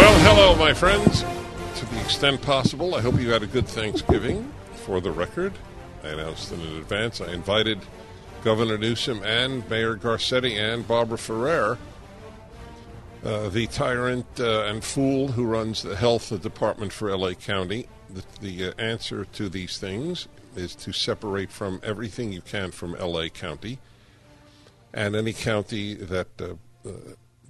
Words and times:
Well, 0.00 0.18
hello, 0.20 0.56
my 0.56 0.72
friends. 0.72 1.20
To 1.78 1.84
the 1.84 2.00
extent 2.00 2.40
possible, 2.40 2.94
I 2.94 3.02
hope 3.02 3.20
you 3.20 3.32
had 3.32 3.42
a 3.42 3.46
good 3.46 3.68
Thanksgiving. 3.68 4.50
For 4.76 4.98
the 4.98 5.10
record, 5.10 5.52
I 6.02 6.08
announced 6.08 6.50
in 6.52 6.60
advance 6.78 7.20
I 7.20 7.30
invited 7.34 7.80
Governor 8.42 8.78
Newsom 8.78 9.22
and 9.22 9.68
Mayor 9.68 9.96
Garcetti 9.96 10.56
and 10.56 10.88
Barbara 10.88 11.18
Ferrer, 11.18 11.76
uh, 13.26 13.50
the 13.50 13.66
tyrant 13.66 14.24
uh, 14.40 14.62
and 14.62 14.82
fool 14.82 15.28
who 15.28 15.44
runs 15.44 15.82
the 15.82 15.96
health 15.96 16.30
department 16.40 16.94
for 16.94 17.14
LA 17.14 17.34
County. 17.34 17.86
The, 18.08 18.24
the 18.40 18.68
uh, 18.68 18.72
answer 18.78 19.26
to 19.26 19.50
these 19.50 19.76
things 19.76 20.28
is 20.56 20.74
to 20.76 20.94
separate 20.94 21.52
from 21.52 21.78
everything 21.84 22.32
you 22.32 22.40
can 22.40 22.70
from 22.70 22.92
LA 22.92 23.28
County 23.28 23.78
and 24.94 25.14
any 25.14 25.34
county 25.34 25.92
that 25.92 26.28
uh, 26.40 26.54
uh, 26.88 26.92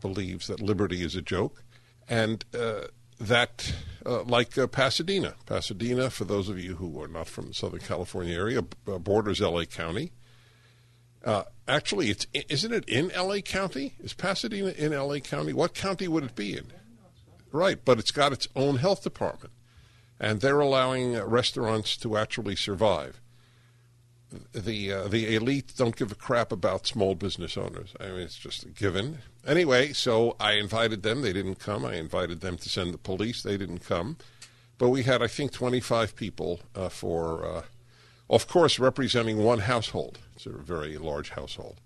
believes 0.01 0.48
that 0.48 0.60
liberty 0.60 1.04
is 1.04 1.14
a 1.14 1.23
joke 1.23 1.62
and 2.10 2.45
uh, 2.52 2.88
that, 3.21 3.73
uh, 4.04 4.24
like 4.24 4.59
uh, 4.59 4.66
Pasadena, 4.66 5.35
Pasadena, 5.46 6.10
for 6.10 6.24
those 6.24 6.48
of 6.48 6.59
you 6.59 6.74
who 6.74 7.01
are 7.01 7.09
not 7.09 7.29
from 7.29 7.48
the 7.48 7.54
Southern 7.54 7.80
California 7.80 8.37
area, 8.37 8.60
borders 8.62 9.40
LA 9.40 9.65
County. 9.65 10.12
Actually, 11.68 12.10
it's 12.10 12.26
isn't 12.35 12.73
it 12.73 12.88
in 12.88 13.12
LA 13.16 13.38
County? 13.38 13.95
Is 14.01 14.12
Pasadena 14.12 14.70
in 14.70 14.93
LA 14.93 15.20
County? 15.20 15.52
What 15.52 15.73
county 15.73 16.09
would 16.09 16.24
it 16.24 16.35
be 16.35 16.57
in? 16.57 16.66
Right, 17.52 17.79
but 17.85 17.98
it's 17.98 18.10
got 18.10 18.32
its 18.32 18.48
own 18.57 18.76
health 18.76 19.02
department, 19.02 19.52
and 20.18 20.40
they're 20.40 20.60
allowing 20.60 21.16
restaurants 21.20 21.96
to 21.98 22.16
actually 22.16 22.57
survive. 22.57 23.20
The 24.52 24.92
uh, 24.92 25.09
the 25.09 25.34
elite 25.34 25.73
don't 25.76 25.96
give 25.96 26.12
a 26.12 26.14
crap 26.14 26.52
about 26.52 26.86
small 26.86 27.14
business 27.14 27.56
owners. 27.56 27.95
I 27.98 28.09
mean, 28.09 28.20
it's 28.20 28.38
just 28.38 28.64
a 28.64 28.68
given. 28.68 29.18
Anyway, 29.45 29.92
so 29.92 30.36
I 30.38 30.52
invited 30.52 31.02
them. 31.02 31.23
They 31.23 31.32
didn't 31.32 31.56
come. 31.56 31.84
I 31.84 31.95
invited 31.95 32.40
them 32.40 32.56
to 32.58 32.68
send 32.68 32.95
the 32.95 32.98
police. 32.98 33.42
They 33.42 33.56
didn't 33.56 33.80
come. 33.80 34.16
But 34.78 34.88
we 34.88 35.02
had, 35.02 35.23
I 35.23 35.26
think, 35.26 35.52
25 35.52 36.16
people 36.16 36.60
uh, 36.74 36.88
for, 36.88 37.45
uh, 37.45 37.62
of 38.30 38.48
course, 38.48 38.78
representing 38.78 39.45
one 39.45 39.58
household. 39.58 40.18
It's 40.34 40.46
a 40.46 40.51
very 40.52 40.96
large 40.96 41.30
household. 41.30 41.80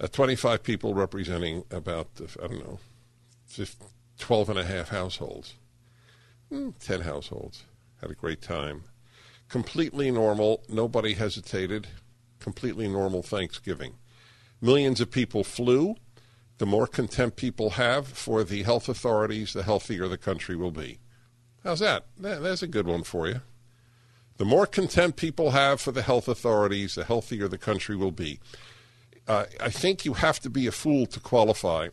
Uh, 0.00 0.08
25 0.08 0.64
people 0.64 0.92
representing 0.92 1.62
about, 1.70 2.08
I 2.42 2.48
don't 2.48 2.58
know, 2.58 2.80
15, 3.46 3.86
12 4.18 4.50
and 4.50 4.58
a 4.58 4.64
half 4.64 4.88
households. 4.88 5.54
Mm, 6.50 6.74
10 6.80 7.02
households. 7.02 7.62
Had 8.00 8.10
a 8.10 8.14
great 8.14 8.42
time. 8.42 8.82
Completely 9.54 10.10
normal. 10.10 10.64
Nobody 10.68 11.14
hesitated. 11.14 11.86
Completely 12.40 12.88
normal 12.88 13.22
Thanksgiving. 13.22 13.94
Millions 14.60 15.00
of 15.00 15.12
people 15.12 15.44
flew. 15.44 15.94
The 16.58 16.66
more 16.66 16.88
contempt 16.88 17.36
people 17.36 17.70
have 17.70 18.08
for 18.08 18.42
the 18.42 18.64
health 18.64 18.88
authorities, 18.88 19.52
the 19.52 19.62
healthier 19.62 20.08
the 20.08 20.18
country 20.18 20.56
will 20.56 20.72
be. 20.72 20.98
How's 21.62 21.78
that? 21.78 22.06
That's 22.18 22.64
a 22.64 22.66
good 22.66 22.88
one 22.88 23.04
for 23.04 23.28
you. 23.28 23.42
The 24.38 24.44
more 24.44 24.66
contempt 24.66 25.18
people 25.18 25.52
have 25.52 25.80
for 25.80 25.92
the 25.92 26.02
health 26.02 26.26
authorities, 26.26 26.96
the 26.96 27.04
healthier 27.04 27.46
the 27.46 27.56
country 27.56 27.94
will 27.94 28.10
be. 28.10 28.40
Uh, 29.28 29.44
I 29.60 29.70
think 29.70 30.04
you 30.04 30.14
have 30.14 30.40
to 30.40 30.50
be 30.50 30.66
a 30.66 30.72
fool 30.72 31.06
to 31.06 31.20
qualify. 31.20 31.90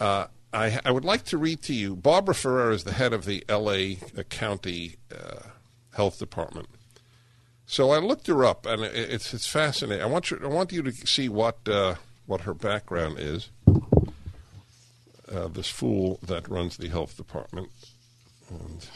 Uh, 0.00 0.26
I, 0.52 0.80
I, 0.84 0.90
would 0.90 1.04
like 1.04 1.22
to 1.26 1.38
read 1.38 1.62
to 1.62 1.74
you. 1.74 1.94
Barbara 1.94 2.34
Ferrer 2.34 2.72
is 2.72 2.82
the 2.82 2.94
head 2.94 3.12
of 3.12 3.24
the 3.24 3.44
L.A. 3.48 3.98
County 4.30 4.96
uh, 5.14 5.50
Health 5.94 6.18
Department. 6.18 6.68
So 7.66 7.90
I 7.90 7.98
looked 7.98 8.26
her 8.26 8.44
up, 8.44 8.66
and 8.66 8.82
it's 8.82 9.32
it's 9.32 9.46
fascinating. 9.46 10.02
I 10.02 10.06
want 10.06 10.30
you 10.30 10.40
I 10.42 10.48
want 10.48 10.72
you 10.72 10.82
to 10.82 10.92
see 11.06 11.28
what 11.28 11.66
uh, 11.68 11.94
what 12.26 12.42
her 12.42 12.54
background 12.54 13.18
is. 13.18 13.50
Uh, 15.30 15.48
this 15.48 15.68
fool 15.68 16.18
that 16.22 16.46
runs 16.48 16.76
the 16.76 16.88
health 16.88 17.16
department, 17.16 17.70
and 18.50 18.86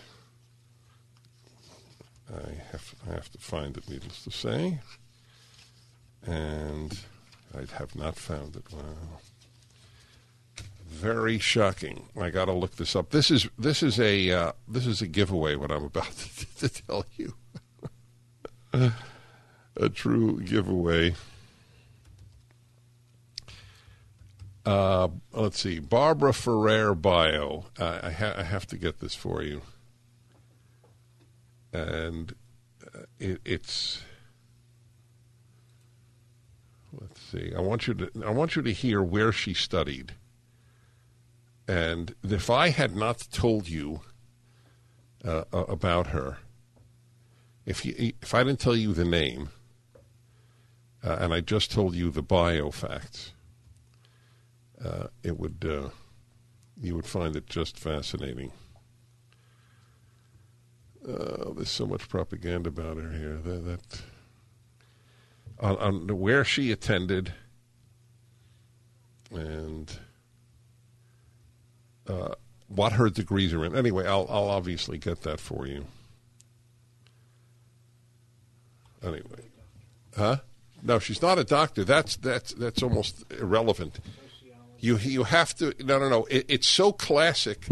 I 2.31 2.51
have 2.73 2.95
I 3.09 3.15
have 3.15 3.31
to 3.33 3.39
find 3.39 3.77
it. 3.77 3.89
Needless 3.89 4.23
to 4.25 4.31
say, 4.31 4.81
and 6.27 6.99
I 7.55 7.61
have 7.79 7.95
not 7.95 8.17
found 8.17 8.57
it. 8.57 8.65
Wow, 8.71 9.21
very 10.87 11.39
shocking. 11.39 12.09
I 12.21 12.31
got 12.31 12.47
to 12.47 12.53
look 12.53 12.77
this 12.77 12.95
up. 12.97 13.11
This 13.11 13.31
is 13.31 13.49
this 13.59 13.83
is 13.83 13.99
a 13.99 14.31
uh, 14.31 14.53
this 14.69 14.87
is 14.87 15.01
a 15.01 15.07
giveaway. 15.07 15.57
What 15.57 15.71
I'm 15.71 15.85
about 15.85 16.13
to, 16.13 16.69
to 16.69 16.83
tell 16.83 17.07
you, 17.17 17.35
a 19.77 19.89
true 19.89 20.41
giveaway. 20.41 21.15
Uh, 24.65 25.09
let's 25.33 25.61
see, 25.61 25.79
Barbara 25.79 26.33
Ferrer 26.33 26.95
bio. 26.95 27.67
Uh, 27.79 28.01
I, 28.03 28.11
ha- 28.11 28.35
I, 28.37 28.43
have 28.43 28.67
to 28.67 28.77
get 28.77 28.99
this 28.99 29.15
for 29.15 29.41
you, 29.41 29.63
and 31.73 32.35
uh, 32.85 33.03
it, 33.21 33.41
it's. 33.45 34.03
Let's 36.93 37.21
see. 37.21 37.53
I 37.57 37.61
want 37.61 37.87
you 37.87 37.95
to. 37.95 38.11
I 38.27 38.31
want 38.31 38.57
you 38.57 38.63
to 38.63 38.73
hear 38.73 39.01
where 39.03 39.31
she 39.31 39.55
studied. 39.55 40.15
And 41.69 42.15
if 42.25 42.51
I 42.51 42.71
had 42.71 42.97
not 42.97 43.29
told 43.31 43.69
you 43.69 44.01
uh, 45.25 45.45
about 45.53 46.09
her, 46.09 46.39
if 47.67 47.85
you, 47.85 48.13
if 48.23 48.33
I 48.33 48.45
didn't 48.45 48.61
tell 48.61 48.77
you 48.77 48.93
the 48.95 49.05
name, 49.05 49.51
uh, 51.05 51.17
and 51.21 51.35
I 51.35 51.41
just 51.41 51.71
told 51.71 51.95
you 51.95 52.11
the 52.11 52.23
bio 52.23 52.71
facts 52.71 53.33
uh, 54.85 55.07
it 55.23 55.39
would 55.39 55.65
uh, 55.69 55.91
you 56.81 56.95
would 56.95 57.07
find 57.07 57.37
it 57.37 57.47
just 57.47 57.79
fascinating. 57.79 58.53
Uh, 61.07 61.53
there's 61.55 61.71
so 61.71 61.87
much 61.87 62.09
propaganda 62.09 62.69
about 62.69 62.97
her 62.97 63.13
here 63.13 63.37
that, 63.37 63.65
that 63.65 64.03
on, 65.61 65.77
on, 65.77 66.19
where 66.19 66.45
she 66.45 66.73
attended 66.73 67.33
and 69.31 70.01
uh, 72.09 72.35
what 72.69 72.93
her 72.93 73.09
degrees 73.09 73.55
are 73.55 73.65
in. 73.65 73.77
Anyway, 73.77 74.07
I'll 74.07 74.27
I'll 74.29 74.51
obviously 74.51 74.99
get 74.99 75.23
that 75.23 75.41
for 75.41 75.67
you. 75.67 75.87
Anyway, 79.03 79.51
huh? 80.17 80.39
No, 80.83 80.99
she's 80.99 81.23
not 81.23 81.39
a 81.39 81.45
doctor. 81.45 81.85
That's 81.85 82.17
that's 82.17 82.53
that's 82.55 82.83
almost 82.83 83.25
irrelevant. 83.33 83.99
You 84.79 84.99
you 84.99 85.25
have 85.25 85.55
to 85.57 85.75
no 85.85 85.99
no 85.99 86.09
no. 86.09 86.25
It, 86.31 86.47
it's 86.49 86.69
so 86.69 86.93
classic. 86.93 87.67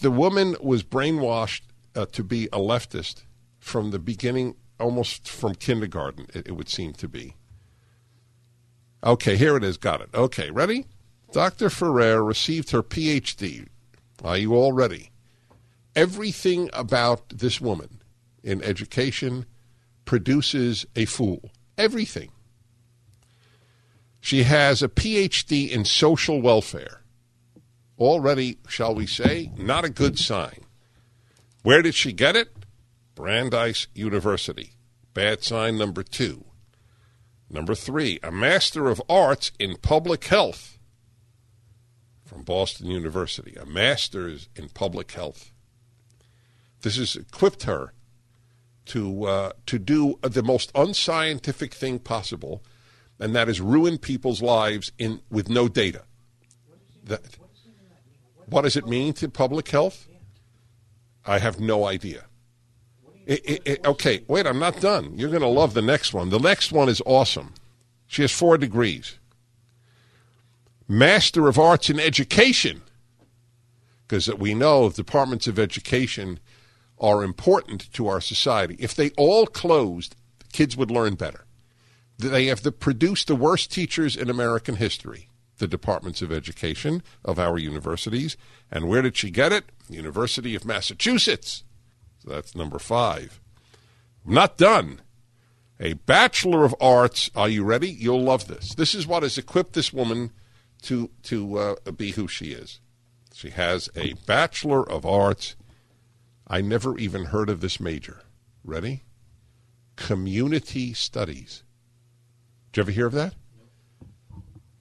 The 0.00 0.10
woman 0.10 0.56
was 0.60 0.82
brainwashed 0.82 1.62
uh, 1.94 2.06
to 2.06 2.24
be 2.24 2.46
a 2.46 2.58
leftist 2.58 3.22
from 3.58 3.90
the 3.90 3.98
beginning, 3.98 4.56
almost 4.80 5.28
from 5.28 5.54
kindergarten. 5.54 6.26
It, 6.34 6.48
it 6.48 6.52
would 6.52 6.68
seem 6.68 6.94
to 6.94 7.08
be. 7.08 7.34
Okay, 9.04 9.36
here 9.36 9.56
it 9.56 9.64
is. 9.64 9.76
Got 9.76 10.00
it. 10.00 10.08
Okay, 10.14 10.50
ready? 10.50 10.86
Dr. 11.30 11.68
Ferrer 11.68 12.24
received 12.24 12.70
her 12.70 12.82
PhD. 12.82 13.68
Are 14.24 14.38
you 14.38 14.54
all 14.54 14.72
ready? 14.72 15.10
Everything 15.94 16.70
about 16.72 17.28
this 17.28 17.60
woman 17.60 18.00
in 18.42 18.62
education 18.62 19.46
produces 20.08 20.86
a 20.96 21.04
fool. 21.04 21.50
Everything. 21.76 22.30
She 24.22 24.44
has 24.44 24.82
a 24.82 24.88
PhD 24.88 25.68
in 25.68 25.84
social 25.84 26.40
welfare. 26.40 27.02
Already, 27.98 28.56
shall 28.66 28.94
we 28.94 29.04
say, 29.04 29.52
not 29.58 29.84
a 29.84 29.90
good 29.90 30.18
sign. 30.18 30.64
Where 31.62 31.82
did 31.82 31.94
she 31.94 32.14
get 32.14 32.36
it? 32.36 32.56
Brandeis 33.14 33.86
University. 33.94 34.72
Bad 35.12 35.44
sign 35.44 35.76
number 35.76 36.02
two. 36.02 36.46
Number 37.50 37.74
three, 37.74 38.18
a 38.22 38.32
Master 38.32 38.88
of 38.88 39.02
Arts 39.10 39.52
in 39.58 39.76
Public 39.76 40.24
Health 40.24 40.78
from 42.24 42.44
Boston 42.44 42.86
University. 42.86 43.56
A 43.60 43.66
Master's 43.66 44.48
in 44.56 44.70
Public 44.70 45.12
Health. 45.12 45.52
This 46.80 46.96
has 46.96 47.14
equipped 47.14 47.64
her 47.64 47.92
to 48.88 49.24
uh, 49.24 49.52
to 49.66 49.78
do 49.78 50.18
the 50.22 50.42
most 50.42 50.70
unscientific 50.74 51.74
thing 51.74 51.98
possible 51.98 52.62
and 53.20 53.34
that 53.34 53.48
is 53.48 53.60
ruin 53.60 53.98
people's 53.98 54.42
lives 54.42 54.92
in 54.98 55.20
with 55.30 55.48
no 55.48 55.68
data. 55.68 56.02
That, 57.04 57.22
what 58.46 58.62
does 58.62 58.76
it 58.76 58.86
mean 58.86 59.12
to 59.14 59.28
public 59.28 59.68
health? 59.68 60.08
I 61.26 61.38
have 61.38 61.60
no 61.60 61.86
idea. 61.86 62.24
It, 63.26 63.42
it, 63.44 63.62
it, 63.66 63.86
okay, 63.86 64.22
wait, 64.28 64.46
I'm 64.46 64.58
not 64.58 64.80
done. 64.80 65.18
You're 65.18 65.28
going 65.28 65.42
to 65.42 65.48
love 65.48 65.74
the 65.74 65.82
next 65.82 66.14
one. 66.14 66.30
The 66.30 66.38
next 66.38 66.72
one 66.72 66.88
is 66.88 67.02
awesome. 67.04 67.52
She 68.06 68.22
has 68.22 68.32
four 68.32 68.56
degrees 68.56 69.18
Master 70.90 71.48
of 71.48 71.58
Arts 71.58 71.90
in 71.90 72.00
Education, 72.00 72.80
because 74.06 74.32
we 74.34 74.54
know 74.54 74.88
departments 74.88 75.46
of 75.46 75.58
education 75.58 76.40
are 77.00 77.22
important 77.22 77.92
to 77.92 78.08
our 78.08 78.20
society. 78.20 78.76
If 78.78 78.94
they 78.94 79.10
all 79.10 79.46
closed, 79.46 80.16
kids 80.52 80.76
would 80.76 80.90
learn 80.90 81.14
better. 81.14 81.44
They 82.18 82.46
have 82.46 82.62
the, 82.62 82.72
produced 82.72 83.28
the 83.28 83.36
worst 83.36 83.72
teachers 83.72 84.16
in 84.16 84.28
American 84.28 84.76
history, 84.76 85.28
the 85.58 85.68
departments 85.68 86.20
of 86.20 86.32
education 86.32 87.02
of 87.24 87.38
our 87.38 87.58
universities. 87.58 88.36
And 88.70 88.88
where 88.88 89.02
did 89.02 89.16
she 89.16 89.30
get 89.30 89.52
it? 89.52 89.66
University 89.88 90.54
of 90.54 90.64
Massachusetts. 90.64 91.64
So 92.22 92.30
that's 92.30 92.56
number 92.56 92.78
five. 92.78 93.40
Not 94.24 94.58
done. 94.58 95.00
A 95.80 95.92
Bachelor 95.92 96.64
of 96.64 96.74
Arts. 96.80 97.30
Are 97.36 97.48
you 97.48 97.62
ready? 97.62 97.88
You'll 97.88 98.22
love 98.22 98.48
this. 98.48 98.74
This 98.74 98.94
is 98.94 99.06
what 99.06 99.22
has 99.22 99.38
equipped 99.38 99.74
this 99.74 99.92
woman 99.92 100.32
to 100.82 101.10
to 101.24 101.58
uh, 101.58 101.90
be 101.92 102.10
who 102.12 102.26
she 102.26 102.46
is. 102.46 102.80
She 103.32 103.50
has 103.50 103.88
a 103.94 104.14
Bachelor 104.26 104.88
of 104.88 105.06
Arts. 105.06 105.54
I 106.48 106.60
never 106.62 106.96
even 106.98 107.26
heard 107.26 107.50
of 107.50 107.60
this 107.60 107.78
major. 107.78 108.22
Ready? 108.64 109.02
Community 109.96 110.94
Studies. 110.94 111.62
Did 112.72 112.78
you 112.78 112.82
ever 112.82 112.90
hear 112.90 113.06
of 113.06 113.12
that? 113.12 113.34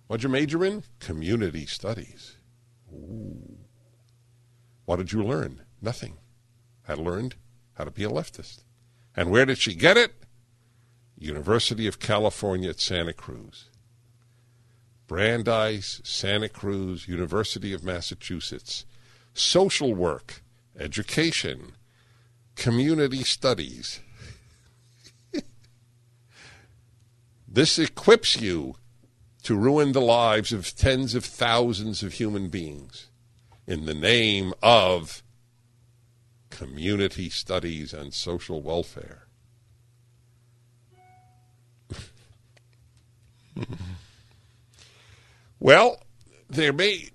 What'd 0.08 0.24
you 0.24 0.30
major 0.30 0.64
in? 0.64 0.84
Community 1.00 1.66
Studies. 1.66 2.36
Ooh. 2.94 3.58
What 4.86 4.98
did 4.98 5.12
you 5.12 5.22
learn? 5.22 5.64
Nothing. 5.82 6.18
I 6.88 6.94
learned 6.94 7.36
how 7.74 7.84
to 7.84 7.92
be 7.92 8.06
a 8.06 8.10
leftist. 8.10 8.64
And 9.16 9.30
where 9.30 9.46
did 9.46 9.58
she 9.58 9.76
get 9.76 9.98
it? 9.98 10.14
University 11.18 11.88
of 11.88 12.00
California 12.00 12.70
at 12.70 12.80
Santa 12.80 13.12
Cruz. 13.12 13.70
Brandeis, 15.08 16.02
Santa 16.04 16.48
Cruz, 16.48 17.08
University 17.08 17.74
of 17.74 17.84
Massachusetts. 17.84 18.86
Social 19.34 19.94
work, 19.94 20.42
education, 20.78 21.74
community 22.56 23.24
studies. 23.24 24.00
this 27.48 27.80
equips 27.80 28.40
you 28.40 28.76
to 29.44 29.56
ruin 29.56 29.94
the 29.94 30.02
lives 30.02 30.52
of 30.52 30.76
tens 30.76 31.16
of 31.16 31.24
thousands 31.26 32.04
of 32.04 32.14
human 32.14 32.50
beings 32.50 33.08
in 33.66 33.86
the 33.86 33.94
name 33.94 34.54
of 34.62 35.24
community 36.50 37.30
studies 37.30 37.94
and 37.94 38.14
social 38.14 38.62
welfare. 38.62 39.28
well, 45.60 46.02
there 46.50 46.74
may, 46.74 47.10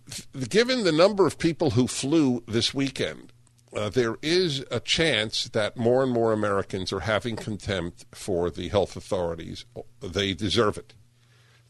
given 0.48 0.84
the 0.84 0.92
number 0.92 1.26
of 1.26 1.38
people 1.38 1.70
who 1.70 1.86
flew 1.86 2.42
this 2.46 2.74
weekend, 2.74 3.31
uh, 3.74 3.88
there 3.88 4.16
is 4.20 4.64
a 4.70 4.80
chance 4.80 5.44
that 5.48 5.76
more 5.76 6.02
and 6.02 6.12
more 6.12 6.32
Americans 6.32 6.92
are 6.92 7.00
having 7.00 7.36
contempt 7.36 8.04
for 8.12 8.50
the 8.50 8.68
health 8.68 8.96
authorities. 8.96 9.64
They 10.00 10.34
deserve 10.34 10.76
it. 10.76 10.94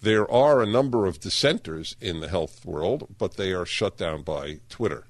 There 0.01 0.29
are 0.29 0.61
a 0.61 0.67
number 0.67 1.07
of 1.07 1.21
dissenters 1.21 1.95
in 2.01 2.19
the 2.19 2.29
health 2.29 2.65
world, 2.65 3.15
but 3.19 3.37
they 3.37 3.53
are 3.53 3.65
shut 3.65 3.97
down 3.97 4.23
by 4.23 4.59
Twitter. 4.69 5.05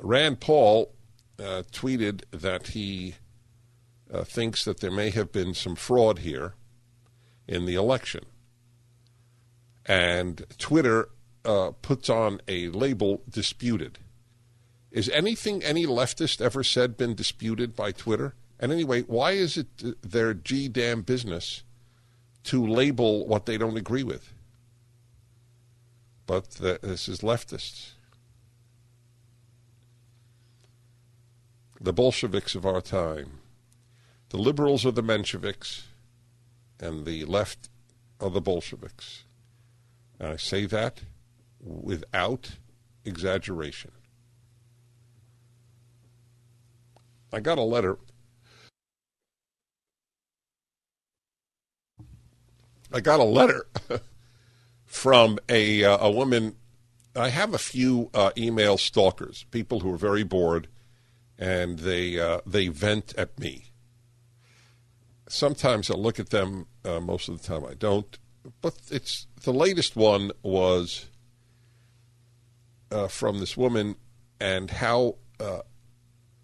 Rand 0.00 0.38
Paul 0.38 0.92
uh, 1.38 1.64
tweeted 1.72 2.22
that 2.30 2.68
he 2.68 3.16
uh, 4.12 4.22
thinks 4.22 4.64
that 4.64 4.78
there 4.78 4.90
may 4.90 5.10
have 5.10 5.32
been 5.32 5.52
some 5.52 5.74
fraud 5.74 6.20
here 6.20 6.54
in 7.48 7.66
the 7.66 7.74
election. 7.74 8.24
And 9.84 10.44
Twitter 10.58 11.08
uh, 11.46 11.72
puts 11.82 12.10
on 12.10 12.40
a 12.48 12.68
label 12.68 13.22
disputed. 13.28 13.98
Is 14.90 15.08
anything 15.10 15.62
any 15.62 15.86
leftist 15.86 16.40
ever 16.40 16.62
said 16.62 16.96
been 16.96 17.14
disputed 17.14 17.74
by 17.74 17.92
Twitter? 17.92 18.34
And 18.58 18.72
anyway, 18.72 19.02
why 19.02 19.32
is 19.32 19.56
it 19.56 20.02
their 20.02 20.34
G 20.34 20.68
damn 20.68 21.02
business 21.02 21.62
to 22.44 22.66
label 22.66 23.26
what 23.26 23.46
they 23.46 23.58
don't 23.58 23.76
agree 23.76 24.02
with? 24.02 24.32
But 26.26 26.50
the, 26.52 26.80
this 26.82 27.08
is 27.08 27.20
leftists. 27.20 27.92
the 31.80 31.92
Bolsheviks 31.92 32.54
of 32.54 32.66
our 32.66 32.80
time. 32.80 33.38
The 34.30 34.38
liberals 34.38 34.84
are 34.84 34.90
the 34.90 35.02
Mensheviks, 35.02 35.82
and 36.80 37.06
the 37.06 37.24
left 37.24 37.68
are 38.20 38.30
the 38.30 38.40
Bolsheviks. 38.40 39.24
And 40.18 40.32
I 40.32 40.36
say 40.36 40.66
that 40.66 41.02
without 41.60 42.52
exaggeration. 43.04 43.92
I 47.32 47.40
got 47.40 47.58
a 47.58 47.62
letter. 47.62 47.98
I 52.92 53.00
got 53.00 53.20
a 53.20 53.24
letter 53.24 53.66
from 54.84 55.38
a 55.48 55.84
uh, 55.84 55.98
a 56.06 56.10
woman. 56.10 56.56
I 57.14 57.30
have 57.30 57.54
a 57.54 57.58
few 57.58 58.10
uh, 58.14 58.30
email 58.36 58.78
stalkers, 58.78 59.44
people 59.50 59.80
who 59.80 59.92
are 59.92 59.98
very 59.98 60.22
bored 60.22 60.68
and 61.38 61.80
they 61.80 62.18
uh, 62.18 62.40
they 62.46 62.68
vent 62.68 63.14
at 63.16 63.38
me. 63.38 63.72
Sometimes 65.28 65.90
I 65.90 65.94
look 65.94 66.18
at 66.18 66.30
them. 66.30 66.66
Uh, 66.84 67.00
most 67.00 67.28
of 67.28 67.40
the 67.40 67.46
time 67.46 67.64
I 67.64 67.74
don't. 67.74 68.18
But 68.60 68.74
it's 68.90 69.26
the 69.42 69.52
latest 69.52 69.96
one 69.96 70.30
was 70.42 71.06
uh, 72.90 73.08
from 73.08 73.40
this 73.40 73.56
woman 73.56 73.96
and 74.40 74.70
how 74.70 75.16
uh, 75.40 75.60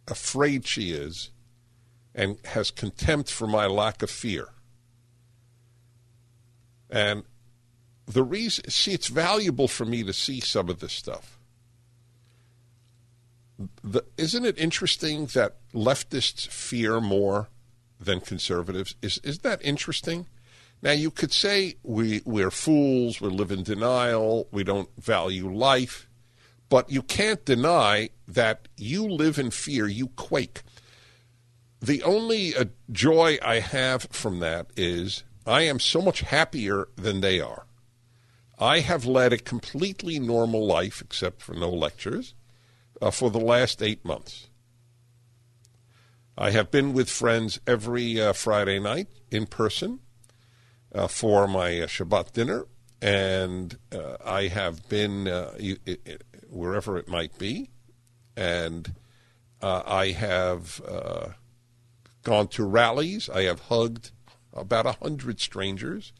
afraid 0.08 0.66
she 0.66 0.92
is 0.92 1.30
and 2.14 2.38
has 2.46 2.70
contempt 2.70 3.30
for 3.30 3.46
my 3.46 3.66
lack 3.66 4.02
of 4.02 4.10
fear. 4.10 4.48
And 6.90 7.24
the 8.06 8.22
reason, 8.22 8.68
see, 8.68 8.92
it's 8.92 9.08
valuable 9.08 9.68
for 9.68 9.84
me 9.84 10.02
to 10.04 10.12
see 10.12 10.40
some 10.40 10.68
of 10.68 10.80
this 10.80 10.92
stuff 10.92 11.38
the, 13.82 14.04
isn't 14.16 14.44
it 14.44 14.58
interesting 14.58 15.26
that 15.26 15.56
leftists 15.72 16.46
fear 16.48 17.00
more 17.00 17.48
than 18.00 18.20
conservatives? 18.20 18.94
Is 19.02 19.18
isn't 19.18 19.42
that 19.42 19.64
interesting? 19.64 20.26
Now 20.80 20.92
you 20.92 21.10
could 21.10 21.32
say 21.32 21.76
we 21.82 22.22
we're 22.24 22.50
fools, 22.50 23.20
we 23.20 23.28
live 23.28 23.50
in 23.50 23.62
denial, 23.62 24.48
we 24.50 24.64
don't 24.64 24.88
value 24.98 25.52
life, 25.52 26.08
but 26.72 26.90
you 26.90 27.02
can't 27.02 27.44
deny 27.44 28.08
that 28.26 28.66
you 28.78 29.06
live 29.06 29.38
in 29.38 29.50
fear, 29.50 29.86
you 29.86 30.06
quake. 30.06 30.62
The 31.82 32.02
only 32.02 32.56
uh, 32.56 32.64
joy 32.90 33.36
I 33.42 33.60
have 33.60 34.04
from 34.04 34.40
that 34.40 34.68
is 34.74 35.22
I 35.46 35.64
am 35.64 35.78
so 35.78 36.00
much 36.00 36.20
happier 36.20 36.88
than 36.96 37.20
they 37.20 37.40
are. 37.40 37.66
I 38.58 38.80
have 38.80 39.04
led 39.04 39.34
a 39.34 39.36
completely 39.36 40.18
normal 40.18 40.64
life, 40.64 41.02
except 41.02 41.42
for 41.42 41.52
no 41.52 41.68
lectures 41.68 42.32
uh, 43.02 43.10
for 43.10 43.30
the 43.30 43.38
last 43.38 43.82
eight 43.82 44.02
months. 44.02 44.48
I 46.38 46.52
have 46.52 46.70
been 46.70 46.94
with 46.94 47.10
friends 47.10 47.60
every 47.66 48.18
uh, 48.18 48.32
Friday 48.32 48.78
night 48.78 49.08
in 49.30 49.44
person 49.44 50.00
uh, 50.94 51.06
for 51.06 51.46
my 51.46 51.82
uh, 51.82 51.86
Shabbat 51.86 52.32
dinner, 52.32 52.64
and 53.02 53.76
uh, 53.94 54.16
I 54.24 54.46
have 54.46 54.88
been 54.88 55.28
uh, 55.28 55.52
wherever 56.52 56.98
it 56.98 57.08
might 57.08 57.38
be, 57.38 57.70
and 58.36 58.94
I 59.60 60.10
have 60.10 60.80
gone 62.22 62.48
to 62.48 62.64
rallies. 62.64 63.28
I 63.28 63.42
have 63.42 63.60
hugged 63.60 64.10
about 64.52 64.86
a 64.86 64.92
hundred 64.92 65.40
strangers, 65.40 66.12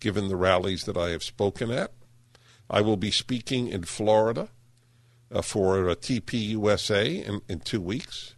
given 0.00 0.28
the 0.28 0.36
rallies 0.36 0.84
that 0.84 0.96
I 0.96 1.10
have 1.10 1.22
spoken 1.22 1.70
at. 1.70 1.92
I 2.68 2.80
will 2.80 2.96
be 2.96 3.10
speaking 3.10 3.68
in 3.68 3.84
Florida 3.84 4.48
uh, 5.32 5.42
for 5.42 5.88
a 5.88 5.96
TPUSA 5.96 7.24
in, 7.24 7.40
in 7.48 7.60
two 7.60 7.80
weeks. 7.80 8.34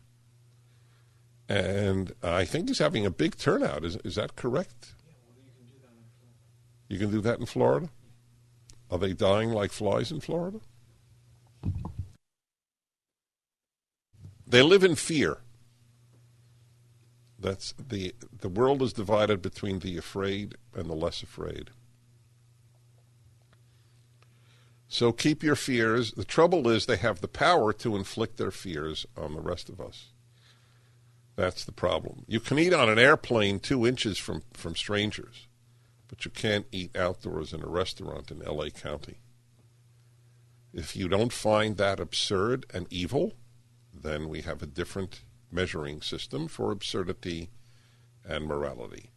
And 1.48 2.14
I 2.22 2.44
think 2.44 2.68
he's 2.68 2.78
having 2.78 3.04
a 3.04 3.10
big 3.10 3.36
turnout. 3.36 3.84
Is, 3.84 3.96
is 4.04 4.14
that 4.14 4.36
correct? 4.36 4.94
You 6.88 6.98
can 6.98 7.10
do 7.10 7.20
that 7.20 7.40
in 7.40 7.46
Florida? 7.46 7.90
Are 8.90 8.98
they 8.98 9.12
dying 9.12 9.50
like 9.50 9.70
flies 9.70 10.10
in 10.10 10.20
Florida? 10.20 10.60
They 14.46 14.62
live 14.62 14.84
in 14.84 14.96
fear. 14.96 15.38
That's 17.38 17.74
the 17.78 18.14
the 18.40 18.48
world 18.48 18.82
is 18.82 18.92
divided 18.92 19.42
between 19.42 19.80
the 19.80 19.96
afraid 19.96 20.56
and 20.74 20.88
the 20.88 20.94
less 20.94 21.22
afraid. 21.22 21.70
So 24.92 25.10
keep 25.10 25.42
your 25.42 25.56
fears. 25.56 26.12
The 26.12 26.24
trouble 26.24 26.68
is 26.68 26.84
they 26.84 26.98
have 26.98 27.22
the 27.22 27.28
power 27.28 27.72
to 27.72 27.96
inflict 27.96 28.36
their 28.36 28.50
fears 28.50 29.06
on 29.16 29.34
the 29.34 29.40
rest 29.40 29.70
of 29.70 29.80
us. 29.80 30.12
That's 31.34 31.64
the 31.64 31.72
problem. 31.72 32.24
You 32.28 32.40
can 32.40 32.58
eat 32.58 32.74
on 32.74 32.90
an 32.90 32.98
airplane 32.98 33.58
two 33.58 33.86
inches 33.86 34.18
from, 34.18 34.42
from 34.52 34.76
strangers, 34.76 35.46
but 36.08 36.26
you 36.26 36.30
can't 36.30 36.66
eat 36.70 36.94
outdoors 36.94 37.54
in 37.54 37.62
a 37.62 37.68
restaurant 37.68 38.30
in 38.30 38.40
LA 38.40 38.68
County. 38.68 39.21
If 40.72 40.96
you 40.96 41.08
don't 41.08 41.32
find 41.32 41.76
that 41.76 42.00
absurd 42.00 42.66
and 42.72 42.86
evil, 42.90 43.32
then 43.92 44.28
we 44.28 44.42
have 44.42 44.62
a 44.62 44.66
different 44.66 45.22
measuring 45.50 46.00
system 46.00 46.48
for 46.48 46.70
absurdity 46.70 47.50
and 48.26 48.46
morality. 48.46 49.10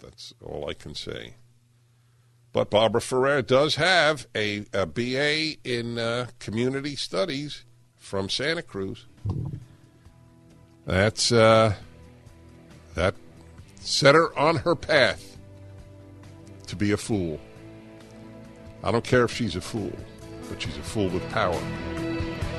That's 0.00 0.32
all 0.42 0.68
I 0.68 0.74
can 0.74 0.94
say. 0.94 1.34
But 2.52 2.70
Barbara 2.70 3.00
Ferrer 3.00 3.42
does 3.42 3.76
have 3.76 4.26
a, 4.34 4.66
a 4.72 4.86
BA 4.86 5.56
in 5.64 5.98
uh, 5.98 6.28
community 6.38 6.96
studies 6.96 7.64
from 7.96 8.28
Santa 8.28 8.62
Cruz. 8.62 9.06
That's 10.84 11.32
uh, 11.32 11.74
that 12.94 13.14
set 13.80 14.14
her 14.14 14.36
on 14.38 14.56
her 14.56 14.74
path 14.74 15.38
to 16.66 16.76
be 16.76 16.92
a 16.92 16.96
fool. 16.96 17.40
I 18.84 18.90
don't 18.90 19.04
care 19.04 19.24
if 19.24 19.34
she's 19.34 19.56
a 19.56 19.60
fool, 19.60 19.96
but 20.52 20.60
she's 20.60 20.76
a 20.76 20.82
fool 20.82 21.08
with 21.08 21.26
power. 21.30 22.11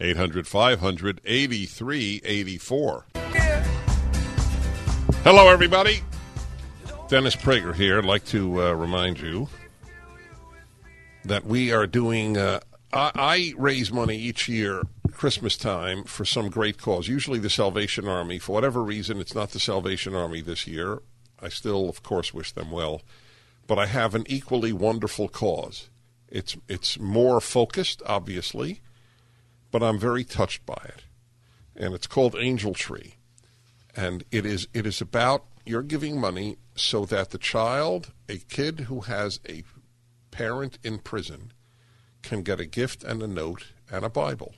800 0.00 0.46
500 0.46 1.20
8384. 1.24 3.06
Hello, 5.22 5.48
everybody. 5.48 6.00
Dennis 7.08 7.36
Prager 7.36 7.74
here. 7.74 7.98
I'd 7.98 8.04
like 8.04 8.24
to 8.26 8.60
uh, 8.60 8.72
remind 8.72 9.20
you 9.20 9.48
that 11.24 11.46
we 11.46 11.72
are 11.72 11.86
doing, 11.86 12.36
uh, 12.36 12.60
I, 12.92 13.12
I 13.14 13.54
raise 13.56 13.92
money 13.92 14.16
each 14.16 14.48
year, 14.48 14.82
Christmas 15.12 15.56
time, 15.56 16.02
for 16.04 16.24
some 16.24 16.50
great 16.50 16.76
cause, 16.76 17.06
usually 17.06 17.38
the 17.38 17.48
Salvation 17.48 18.08
Army. 18.08 18.40
For 18.40 18.52
whatever 18.52 18.82
reason, 18.82 19.20
it's 19.20 19.34
not 19.34 19.50
the 19.50 19.60
Salvation 19.60 20.14
Army 20.14 20.40
this 20.40 20.66
year. 20.66 21.02
I 21.40 21.48
still, 21.50 21.88
of 21.88 22.02
course, 22.02 22.34
wish 22.34 22.50
them 22.50 22.72
well. 22.72 23.02
But 23.68 23.78
I 23.78 23.86
have 23.86 24.14
an 24.14 24.24
equally 24.26 24.72
wonderful 24.72 25.28
cause. 25.28 25.88
It's, 26.28 26.56
it's 26.68 26.98
more 26.98 27.40
focused, 27.40 28.02
obviously 28.04 28.80
but 29.74 29.82
I'm 29.82 29.98
very 29.98 30.22
touched 30.22 30.64
by 30.64 30.80
it. 30.84 31.02
And 31.74 31.94
it's 31.94 32.06
called 32.06 32.36
Angel 32.38 32.74
Tree. 32.74 33.16
And 33.96 34.22
it 34.30 34.46
is 34.46 34.68
it 34.72 34.86
is 34.86 35.00
about 35.00 35.46
you're 35.66 35.82
giving 35.82 36.20
money 36.20 36.58
so 36.76 37.04
that 37.06 37.30
the 37.30 37.38
child, 37.38 38.12
a 38.28 38.36
kid 38.38 38.82
who 38.82 39.00
has 39.00 39.40
a 39.48 39.64
parent 40.30 40.78
in 40.84 40.98
prison, 40.98 41.52
can 42.22 42.44
get 42.44 42.60
a 42.60 42.66
gift 42.66 43.02
and 43.02 43.20
a 43.20 43.26
note 43.26 43.72
and 43.90 44.04
a 44.04 44.08
Bible. 44.08 44.54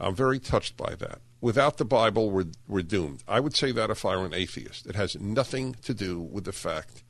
I'm 0.00 0.16
very 0.16 0.40
touched 0.40 0.76
by 0.76 0.96
that. 0.96 1.20
Without 1.40 1.76
the 1.76 1.84
Bible, 1.84 2.32
we're, 2.32 2.46
we're 2.66 2.82
doomed. 2.82 3.22
I 3.28 3.38
would 3.38 3.54
say 3.54 3.70
that 3.70 3.88
if 3.88 4.04
I 4.04 4.16
were 4.16 4.26
an 4.26 4.34
atheist. 4.34 4.84
It 4.84 4.96
has 4.96 5.14
nothing 5.20 5.76
to 5.82 5.94
do 5.94 6.18
with 6.20 6.42
the 6.42 6.52
fact 6.52 7.04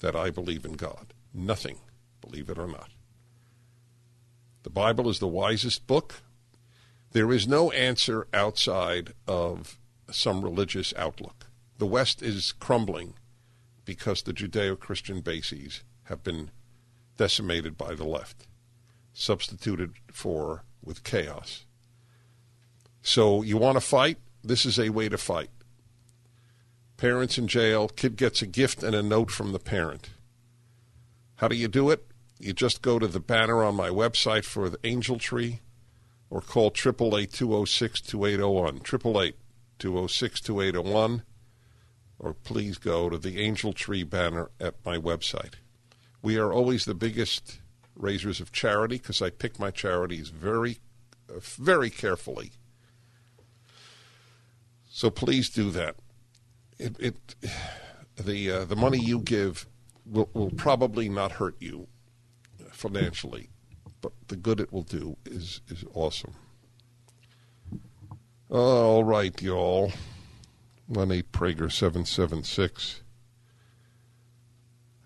that 0.00 0.16
I 0.16 0.30
believe 0.30 0.64
in 0.64 0.72
God. 0.72 1.14
Nothing, 1.32 1.78
believe 2.20 2.50
it 2.50 2.58
or 2.58 2.66
not. 2.66 2.93
The 4.64 4.70
Bible 4.70 5.10
is 5.10 5.18
the 5.18 5.28
wisest 5.28 5.86
book. 5.86 6.22
There 7.12 7.30
is 7.30 7.46
no 7.46 7.70
answer 7.70 8.26
outside 8.32 9.12
of 9.28 9.78
some 10.10 10.42
religious 10.42 10.92
outlook. 10.96 11.46
The 11.76 11.86
West 11.86 12.22
is 12.22 12.52
crumbling 12.52 13.14
because 13.84 14.22
the 14.22 14.32
Judeo 14.32 14.78
Christian 14.78 15.20
bases 15.20 15.84
have 16.04 16.24
been 16.24 16.50
decimated 17.18 17.76
by 17.76 17.94
the 17.94 18.04
left, 18.04 18.46
substituted 19.12 19.92
for 20.10 20.64
with 20.82 21.04
chaos. 21.04 21.66
So 23.02 23.42
you 23.42 23.58
want 23.58 23.76
to 23.76 23.82
fight? 23.82 24.16
This 24.42 24.64
is 24.64 24.78
a 24.78 24.88
way 24.88 25.10
to 25.10 25.18
fight. 25.18 25.50
Parents 26.96 27.36
in 27.36 27.48
jail, 27.48 27.88
kid 27.88 28.16
gets 28.16 28.40
a 28.40 28.46
gift 28.46 28.82
and 28.82 28.94
a 28.94 29.02
note 29.02 29.30
from 29.30 29.52
the 29.52 29.58
parent. 29.58 30.08
How 31.36 31.48
do 31.48 31.56
you 31.56 31.68
do 31.68 31.90
it? 31.90 32.06
You 32.38 32.52
just 32.52 32.82
go 32.82 32.98
to 32.98 33.06
the 33.06 33.20
banner 33.20 33.62
on 33.62 33.76
my 33.76 33.88
website 33.88 34.44
for 34.44 34.68
the 34.68 34.78
Angel 34.84 35.18
Tree 35.18 35.60
or 36.30 36.40
call 36.40 36.66
888 36.66 37.32
206 37.32 38.00
2801. 38.00 38.76
888 38.76 39.36
206 39.78 40.40
2801. 40.40 41.22
Or 42.18 42.34
please 42.34 42.78
go 42.78 43.08
to 43.08 43.18
the 43.18 43.40
Angel 43.40 43.72
Tree 43.72 44.02
banner 44.02 44.50
at 44.60 44.74
my 44.84 44.96
website. 44.96 45.54
We 46.22 46.36
are 46.38 46.52
always 46.52 46.84
the 46.84 46.94
biggest 46.94 47.60
raisers 47.94 48.40
of 48.40 48.50
charity 48.50 48.96
because 48.96 49.22
I 49.22 49.30
pick 49.30 49.58
my 49.58 49.70
charities 49.70 50.30
very, 50.30 50.78
very 51.28 51.90
carefully. 51.90 52.52
So 54.88 55.10
please 55.10 55.50
do 55.50 55.70
that. 55.70 55.96
It, 56.78 56.96
it 56.98 57.34
the 58.16 58.50
uh, 58.50 58.64
the 58.64 58.76
money 58.76 58.98
you 58.98 59.20
give 59.20 59.66
will, 60.06 60.30
will 60.32 60.50
probably 60.50 61.08
not 61.08 61.32
hurt 61.32 61.56
you 61.60 61.88
financially, 62.74 63.48
but 64.00 64.12
the 64.28 64.36
good 64.36 64.60
it 64.60 64.72
will 64.72 64.82
do 64.82 65.16
is 65.24 65.60
is 65.68 65.84
awesome. 65.94 66.34
All 68.50 69.04
right, 69.04 69.40
y'all. 69.40 69.92
One 70.86 71.10
eight 71.10 71.32
Prager 71.32 71.72
seven 71.72 72.04
seven 72.04 72.44
six, 72.44 73.00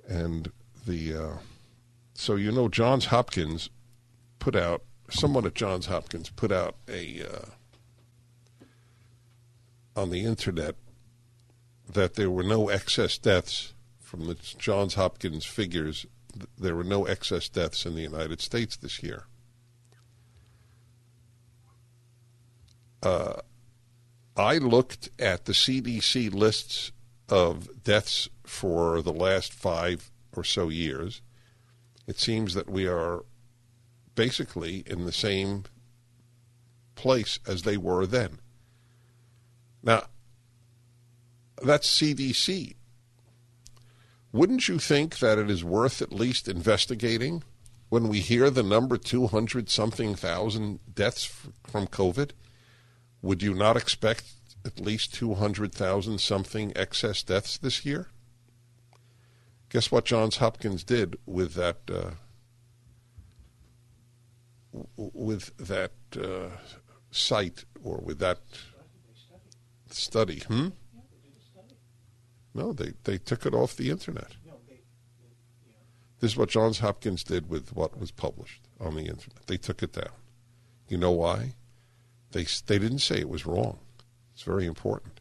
and 0.09 0.51
the 0.87 1.15
uh, 1.15 1.37
so 2.15 2.35
you 2.35 2.51
know 2.51 2.69
Johns 2.69 3.07
Hopkins 3.07 3.71
put 4.41 4.57
out 4.57 4.83
someone 5.11 5.47
at 5.47 5.55
Johns 5.55 5.87
Hopkins 5.87 6.31
put 6.31 6.51
out 6.51 6.77
a 6.89 7.23
uh, 7.23 7.47
on 10.01 10.11
the 10.11 10.25
internet 10.25 10.75
that 11.93 12.15
there 12.15 12.31
were 12.31 12.43
no 12.43 12.69
excess 12.69 13.19
deaths 13.19 13.73
from 14.01 14.27
the 14.27 14.35
Johns 14.35 14.95
Hopkins 14.95 15.45
figures 15.45 16.07
there 16.59 16.77
were 16.77 16.85
no 16.85 17.05
excess 17.05 17.49
deaths 17.49 17.87
in 17.87 17.95
the 17.95 18.03
United 18.03 18.41
States 18.41 18.77
this 18.77 19.03
year. 19.03 19.25
Uh, 23.03 23.41
I 24.37 24.59
looked 24.59 25.11
at 25.19 25.45
the 25.45 25.53
CDC 25.53 26.33
lists 26.33 26.93
of 27.29 27.83
deaths 27.83 28.29
for 28.45 29.03
the 29.03 29.13
last 29.13 29.53
five 29.53 30.11
or 30.33 30.45
so 30.45 30.69
years. 30.69 31.21
It 32.07 32.19
seems 32.19 32.55
that 32.55 32.71
we 32.71 32.87
are 32.87 33.25
basically 34.15 34.83
in 34.87 35.05
the 35.05 35.13
same 35.13 35.65
place 36.95 37.39
as 37.47 37.63
they 37.63 37.77
were 37.77 38.07
then. 38.07 38.41
Now, 39.83 40.05
that's 41.63 41.89
CDC. 41.89 42.75
Wouldn't 44.33 44.69
you 44.69 44.79
think 44.79 45.19
that 45.21 45.39
it 45.39 45.51
is 45.51 45.65
worth 45.65 46.03
at 46.03 46.13
least 46.13 46.49
investigating 46.49 47.43
when 47.89 48.09
we 48.09 48.21
hear 48.21 48.51
the 48.51 48.63
number 48.63 48.99
200 48.99 49.71
something 49.71 50.15
thousand 50.15 50.81
deaths 50.95 51.25
from 51.67 51.87
COVID? 51.87 52.33
Would 53.23 53.43
you 53.43 53.55
not 53.55 53.77
expect 53.77 54.25
at 54.65 54.81
least 54.81 55.15
200,000 55.15 56.21
something 56.21 56.73
excess 56.77 57.23
deaths 57.23 57.57
this 57.57 57.87
year? 57.87 58.09
Guess 59.71 59.91
what 59.91 60.05
Johns 60.05 60.37
Hopkins 60.37 60.85
did 60.85 61.17
with 61.27 61.55
that 61.55 61.79
uh, 61.93 62.11
with 64.97 65.57
that 65.59 65.93
uh, 66.17 66.57
site 67.11 67.65
or 67.83 67.99
with 67.99 68.19
that 68.19 68.39
study? 69.91 70.41
Hmm. 70.41 70.69
No, 72.55 72.73
they, 72.73 72.93
they 73.05 73.19
took 73.19 73.47
it 73.47 73.55
off 73.55 73.77
the 73.77 73.91
internet. 73.91 74.33
This 76.21 76.33
is 76.33 76.37
what 76.37 76.49
Johns 76.49 76.81
Hopkins 76.81 77.23
did 77.23 77.49
with 77.49 77.75
what 77.75 77.99
was 77.99 78.11
published 78.11 78.63
on 78.81 78.95
the 78.97 79.03
internet. 79.03 79.47
They 79.47 79.57
took 79.57 79.83
it 79.83 79.93
down. 79.93 80.11
You 80.89 80.99
know 80.99 81.13
why? 81.13 81.55
They 82.33 82.45
they 82.67 82.79
didn't 82.79 83.01
say 83.01 83.19
it 83.19 83.29
was 83.29 83.47
wrong. 83.47 83.79
It's 84.35 84.43
very 84.43 84.67
important. 84.67 85.21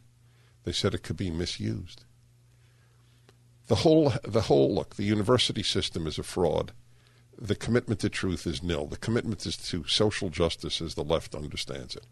They 0.64 0.72
said 0.72 0.94
it 0.94 1.02
could 1.02 1.16
be 1.16 1.30
misused. 1.30 2.04
The 3.68 3.76
whole 3.76 4.12
the 4.24 4.42
whole 4.42 4.74
look, 4.74 4.96
the 4.96 5.04
university 5.04 5.62
system 5.62 6.06
is 6.06 6.18
a 6.18 6.22
fraud. 6.22 6.72
The 7.40 7.54
commitment 7.54 8.00
to 8.00 8.08
truth 8.08 8.46
is 8.46 8.62
nil. 8.62 8.86
The 8.86 8.96
commitment 8.96 9.46
is 9.46 9.56
to 9.68 9.84
social 9.86 10.30
justice 10.30 10.80
as 10.80 10.94
the 10.94 11.04
left 11.04 11.34
understands 11.34 11.94
it. 11.94 12.06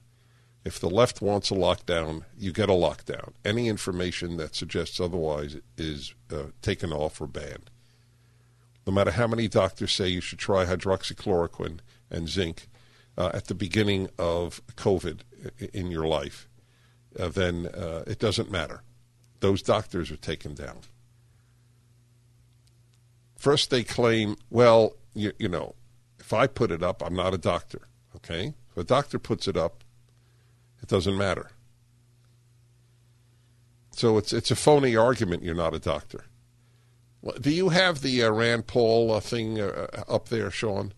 If 0.66 0.80
the 0.80 0.90
left 0.90 1.22
wants 1.22 1.52
a 1.52 1.54
lockdown, 1.54 2.24
you 2.36 2.50
get 2.50 2.68
a 2.68 2.72
lockdown. 2.72 3.34
Any 3.44 3.68
information 3.68 4.36
that 4.38 4.56
suggests 4.56 4.98
otherwise 4.98 5.58
is 5.78 6.12
uh, 6.32 6.46
taken 6.60 6.92
off 6.92 7.20
or 7.20 7.28
banned. 7.28 7.70
No 8.84 8.92
matter 8.92 9.12
how 9.12 9.28
many 9.28 9.46
doctors 9.46 9.92
say 9.92 10.08
you 10.08 10.20
should 10.20 10.40
try 10.40 10.66
hydroxychloroquine 10.66 11.78
and 12.10 12.28
zinc 12.28 12.66
uh, 13.16 13.30
at 13.32 13.44
the 13.44 13.54
beginning 13.54 14.08
of 14.18 14.60
COVID 14.74 15.20
in 15.72 15.92
your 15.92 16.08
life, 16.08 16.48
uh, 17.16 17.28
then 17.28 17.66
uh, 17.66 18.02
it 18.08 18.18
doesn't 18.18 18.50
matter. 18.50 18.82
Those 19.38 19.62
doctors 19.62 20.10
are 20.10 20.16
taken 20.16 20.54
down. 20.54 20.80
First, 23.36 23.70
they 23.70 23.84
claim, 23.84 24.34
well, 24.50 24.96
you, 25.14 25.30
you 25.38 25.48
know, 25.48 25.76
if 26.18 26.32
I 26.32 26.48
put 26.48 26.72
it 26.72 26.82
up, 26.82 27.04
I'm 27.06 27.14
not 27.14 27.34
a 27.34 27.38
doctor. 27.38 27.82
Okay? 28.16 28.54
If 28.72 28.76
a 28.76 28.82
doctor 28.82 29.20
puts 29.20 29.46
it 29.46 29.56
up, 29.56 29.84
it 30.86 30.90
doesn't 30.90 31.16
matter. 31.16 31.50
So 33.90 34.18
it's 34.18 34.32
it's 34.32 34.52
a 34.52 34.56
phony 34.56 34.94
argument. 34.94 35.42
You're 35.42 35.54
not 35.56 35.74
a 35.74 35.80
doctor. 35.80 36.26
Do 37.40 37.50
you 37.50 37.70
have 37.70 38.02
the 38.02 38.22
uh, 38.22 38.30
Rand 38.30 38.68
Paul 38.68 39.10
uh, 39.10 39.18
thing 39.18 39.60
uh, 39.60 39.88
up 40.06 40.28
there, 40.28 40.48
Sean? 40.48 40.92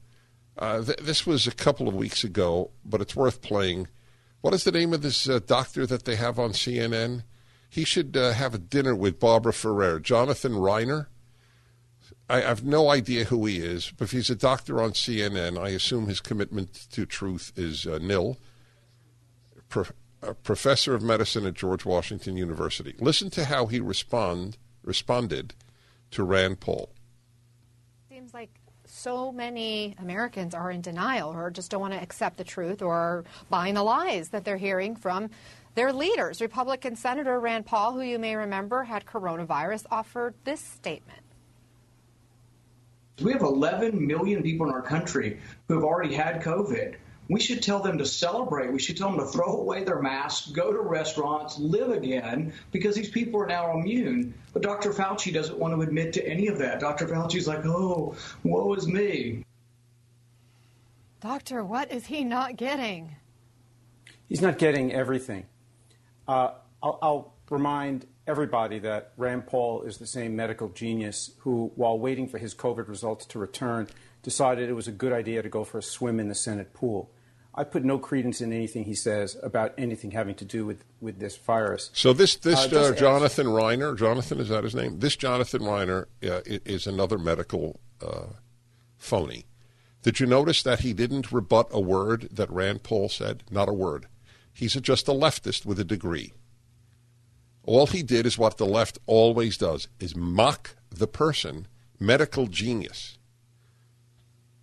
Uh, 0.58 0.82
th- 0.82 0.98
this 0.98 1.26
was 1.26 1.46
a 1.46 1.52
couple 1.52 1.88
of 1.88 1.94
weeks 1.94 2.22
ago, 2.22 2.70
but 2.84 3.00
it's 3.00 3.16
worth 3.16 3.40
playing. 3.40 3.88
What 4.42 4.52
is 4.52 4.64
the 4.64 4.72
name 4.72 4.92
of 4.92 5.00
this 5.00 5.26
uh, 5.26 5.38
doctor 5.38 5.86
that 5.86 6.04
they 6.04 6.16
have 6.16 6.38
on 6.38 6.50
CNN? 6.50 7.22
He 7.70 7.84
should 7.84 8.14
uh, 8.14 8.32
have 8.32 8.52
a 8.52 8.58
dinner 8.58 8.94
with 8.94 9.18
Barbara 9.18 9.54
Ferrer. 9.54 10.00
Jonathan 10.00 10.52
Reiner. 10.52 11.06
I 12.28 12.42
have 12.42 12.62
no 12.62 12.90
idea 12.90 13.24
who 13.24 13.46
he 13.46 13.58
is, 13.58 13.90
but 13.96 14.04
if 14.04 14.10
he's 14.10 14.28
a 14.28 14.36
doctor 14.36 14.82
on 14.82 14.90
CNN, 14.90 15.58
I 15.58 15.70
assume 15.70 16.08
his 16.08 16.20
commitment 16.20 16.74
to 16.90 17.06
truth 17.06 17.52
is 17.56 17.86
nil. 17.86 18.36
Pro- 19.68 19.84
a 20.22 20.34
professor 20.34 20.94
of 20.94 21.02
medicine 21.02 21.46
at 21.46 21.54
George 21.54 21.84
Washington 21.84 22.36
University. 22.36 22.94
Listen 22.98 23.30
to 23.30 23.44
how 23.44 23.66
he 23.66 23.80
respond 23.80 24.58
responded 24.82 25.54
to 26.10 26.24
Rand 26.24 26.60
Paul. 26.60 26.90
Seems 28.08 28.32
like 28.32 28.50
so 28.84 29.30
many 29.30 29.94
Americans 29.98 30.54
are 30.54 30.70
in 30.70 30.80
denial 30.80 31.30
or 31.30 31.50
just 31.50 31.70
don't 31.70 31.80
want 31.80 31.92
to 31.92 32.02
accept 32.02 32.38
the 32.38 32.44
truth 32.44 32.80
or 32.80 33.24
buying 33.50 33.74
the 33.74 33.82
lies 33.82 34.30
that 34.30 34.44
they're 34.44 34.56
hearing 34.56 34.96
from 34.96 35.30
their 35.74 35.92
leaders. 35.92 36.40
Republican 36.40 36.96
Senator 36.96 37.38
Rand 37.38 37.66
Paul, 37.66 37.92
who 37.92 38.00
you 38.00 38.18
may 38.18 38.34
remember 38.34 38.84
had 38.84 39.04
coronavirus, 39.04 39.84
offered 39.90 40.34
this 40.44 40.60
statement. 40.60 41.20
We 43.22 43.32
have 43.32 43.42
11 43.42 44.06
million 44.06 44.42
people 44.42 44.68
in 44.68 44.72
our 44.72 44.82
country 44.82 45.38
who 45.66 45.74
have 45.74 45.84
already 45.84 46.14
had 46.14 46.40
COVID 46.40 46.96
we 47.28 47.40
should 47.40 47.62
tell 47.62 47.80
them 47.80 47.98
to 47.98 48.06
celebrate. 48.06 48.72
We 48.72 48.78
should 48.78 48.96
tell 48.96 49.10
them 49.10 49.20
to 49.20 49.26
throw 49.26 49.58
away 49.58 49.84
their 49.84 50.00
masks, 50.00 50.50
go 50.50 50.72
to 50.72 50.80
restaurants, 50.80 51.58
live 51.58 51.90
again, 51.90 52.52
because 52.72 52.96
these 52.96 53.10
people 53.10 53.40
are 53.40 53.46
now 53.46 53.78
immune. 53.78 54.34
But 54.52 54.62
Dr. 54.62 54.92
Fauci 54.92 55.32
doesn't 55.32 55.58
want 55.58 55.74
to 55.74 55.82
admit 55.82 56.14
to 56.14 56.26
any 56.26 56.46
of 56.48 56.58
that. 56.58 56.80
Dr. 56.80 57.06
Fauci's 57.06 57.46
like, 57.46 57.66
oh, 57.66 58.16
woe 58.44 58.74
is 58.74 58.86
me. 58.86 59.44
Doctor, 61.20 61.64
what 61.64 61.92
is 61.92 62.06
he 62.06 62.24
not 62.24 62.56
getting? 62.56 63.16
He's 64.28 64.40
not 64.40 64.56
getting 64.56 64.92
everything. 64.92 65.46
Uh, 66.26 66.52
I'll, 66.82 66.98
I'll 67.02 67.34
remind 67.50 68.06
everybody 68.26 68.78
that 68.78 69.12
Rand 69.16 69.46
Paul 69.46 69.82
is 69.82 69.98
the 69.98 70.06
same 70.06 70.36
medical 70.36 70.68
genius 70.68 71.32
who, 71.40 71.72
while 71.74 71.98
waiting 71.98 72.28
for 72.28 72.38
his 72.38 72.54
COVID 72.54 72.88
results 72.88 73.26
to 73.26 73.38
return, 73.38 73.88
decided 74.22 74.68
it 74.68 74.74
was 74.74 74.88
a 74.88 74.92
good 74.92 75.12
idea 75.12 75.42
to 75.42 75.48
go 75.48 75.64
for 75.64 75.78
a 75.78 75.82
swim 75.82 76.20
in 76.20 76.28
the 76.28 76.34
Senate 76.34 76.72
pool. 76.72 77.10
I 77.58 77.64
put 77.64 77.84
no 77.84 77.98
credence 77.98 78.40
in 78.40 78.52
anything 78.52 78.84
he 78.84 78.94
says 78.94 79.36
about 79.42 79.74
anything 79.76 80.12
having 80.12 80.36
to 80.36 80.44
do 80.44 80.64
with, 80.64 80.84
with 81.00 81.18
this 81.18 81.36
virus. 81.36 81.90
So 81.92 82.12
this 82.12 82.36
this 82.36 82.72
uh, 82.72 82.78
uh, 82.78 82.92
Jonathan 82.92 83.48
Reiner, 83.48 83.98
Jonathan 83.98 84.38
is 84.38 84.48
that 84.48 84.62
his 84.62 84.76
name? 84.76 85.00
This 85.00 85.16
Jonathan 85.16 85.62
Reiner 85.62 86.04
uh, 86.22 86.42
is 86.44 86.86
another 86.86 87.18
medical 87.18 87.80
uh, 88.00 88.26
phony. 88.96 89.46
Did 90.02 90.20
you 90.20 90.26
notice 90.26 90.62
that 90.62 90.80
he 90.80 90.92
didn't 90.92 91.32
rebut 91.32 91.66
a 91.72 91.80
word 91.80 92.28
that 92.30 92.48
Rand 92.48 92.84
Paul 92.84 93.08
said? 93.08 93.42
Not 93.50 93.68
a 93.68 93.72
word. 93.72 94.06
He's 94.52 94.76
a, 94.76 94.80
just 94.80 95.08
a 95.08 95.12
leftist 95.12 95.66
with 95.66 95.80
a 95.80 95.84
degree. 95.84 96.34
All 97.64 97.88
he 97.88 98.04
did 98.04 98.24
is 98.24 98.38
what 98.38 98.58
the 98.58 98.66
left 98.66 98.98
always 99.06 99.56
does: 99.56 99.88
is 99.98 100.14
mock 100.14 100.76
the 100.90 101.08
person, 101.08 101.66
medical 101.98 102.46
genius 102.46 103.17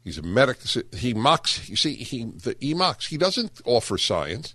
He's 0.06 0.20
a 0.20 0.22
medic. 0.22 0.60
He 0.96 1.16
mocks. 1.16 1.68
You 1.68 1.76
see, 1.76 1.96
he 1.96 2.26
the, 2.26 2.56
he 2.62 2.76
mocks. 2.76 3.08
He 3.08 3.18
doesn't 3.18 3.60
offer 3.66 3.98
science. 3.98 4.54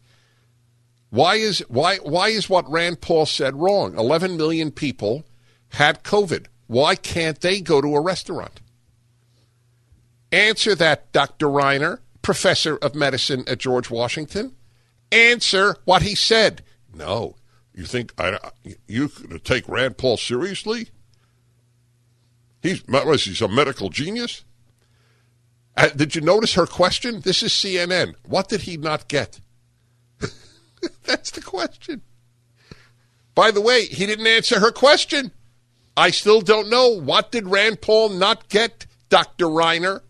Why 1.11 1.35
is 1.35 1.59
why 1.69 1.97
why 1.97 2.29
is 2.29 2.49
what 2.49 2.71
Rand 2.71 3.01
Paul 3.01 3.27
said 3.27 3.57
wrong? 3.57 3.99
Eleven 3.99 4.37
million 4.37 4.71
people 4.71 5.25
had 5.71 6.05
COVID. 6.05 6.47
Why 6.69 6.95
can't 6.95 7.41
they 7.41 7.61
go 7.61 7.81
to 7.81 7.97
a 7.97 8.01
restaurant? 8.01 8.61
Answer 10.31 10.77
that, 10.77 11.11
Dr. 11.11 11.47
Reiner, 11.47 11.99
professor 12.23 12.77
of 12.77 12.95
medicine 12.95 13.43
at 13.49 13.59
George 13.59 13.91
Washington. 13.91 14.55
Answer 15.11 15.75
what 15.85 16.03
he 16.03 16.15
said. 16.15 16.63
No, 16.95 17.35
you 17.75 17.87
think 17.87 18.13
I, 18.17 18.39
you 18.87 19.11
take 19.43 19.69
Rand 19.69 19.99
Paul 19.99 20.17
seriously? 20.17 20.91
He's 22.63 22.87
was 22.87 23.25
he 23.25 23.45
a 23.45 23.49
medical 23.49 23.89
genius? 23.89 24.45
Uh, 25.77 25.89
did 25.91 26.15
you 26.15 26.21
notice 26.21 26.55
her 26.55 26.67
question? 26.67 27.21
This 27.21 27.43
is 27.43 27.53
CNN. 27.53 28.15
What 28.25 28.49
did 28.49 28.63
he 28.63 28.77
not 28.77 29.09
get? 29.09 29.41
That's 31.05 31.31
the 31.31 31.41
question. 31.41 32.03
By 33.35 33.51
the 33.51 33.61
way, 33.61 33.87
he 33.87 34.07
didn't 34.07 34.27
answer 34.27 34.61
her 34.61 34.73
question. 34.73 35.33
I 35.97 36.11
still 36.11 36.41
don't 36.41 36.69
know. 36.69 36.89
What 36.89 37.31
did 37.31 37.47
Rand 37.47 37.81
Paul 37.81 38.11
not 38.11 38.49
get, 38.49 38.87
Dr. 39.09 39.47
Reiner? 39.47 40.01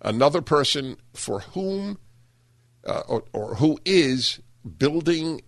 Another 0.00 0.40
person 0.40 0.96
for 1.14 1.40
whom, 1.40 1.98
uh, 2.86 3.02
or, 3.08 3.24
or 3.32 3.56
who 3.56 3.78
is 3.84 4.40
building 4.78 5.42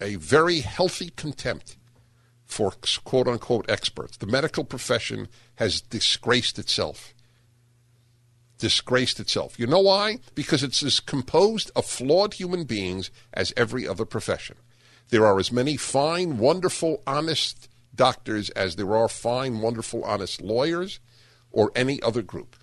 a 0.00 0.16
very 0.16 0.60
healthy 0.60 1.10
contempt 1.10 1.76
for 2.44 2.72
quote 3.04 3.26
unquote 3.26 3.68
experts. 3.68 4.16
The 4.16 4.26
medical 4.26 4.64
profession 4.64 5.28
has 5.56 5.80
disgraced 5.80 6.58
itself 6.58 7.13
disgraced 8.64 9.20
itself. 9.20 9.58
You 9.58 9.66
know 9.66 9.80
why? 9.80 10.20
Because 10.34 10.62
it's 10.62 10.82
as 10.82 10.98
composed 10.98 11.70
of 11.76 11.84
flawed 11.84 12.32
human 12.32 12.64
beings 12.64 13.10
as 13.34 13.52
every 13.58 13.86
other 13.86 14.06
profession. 14.06 14.56
There 15.10 15.26
are 15.26 15.38
as 15.38 15.52
many 15.52 15.76
fine, 15.76 16.38
wonderful, 16.38 17.02
honest 17.06 17.68
doctors 17.94 18.48
as 18.48 18.76
there 18.76 18.96
are 18.96 19.06
fine, 19.06 19.60
wonderful, 19.60 20.02
honest 20.02 20.40
lawyers 20.40 20.98
or 21.52 21.72
any 21.76 22.02
other 22.02 22.22
group. 22.22 22.56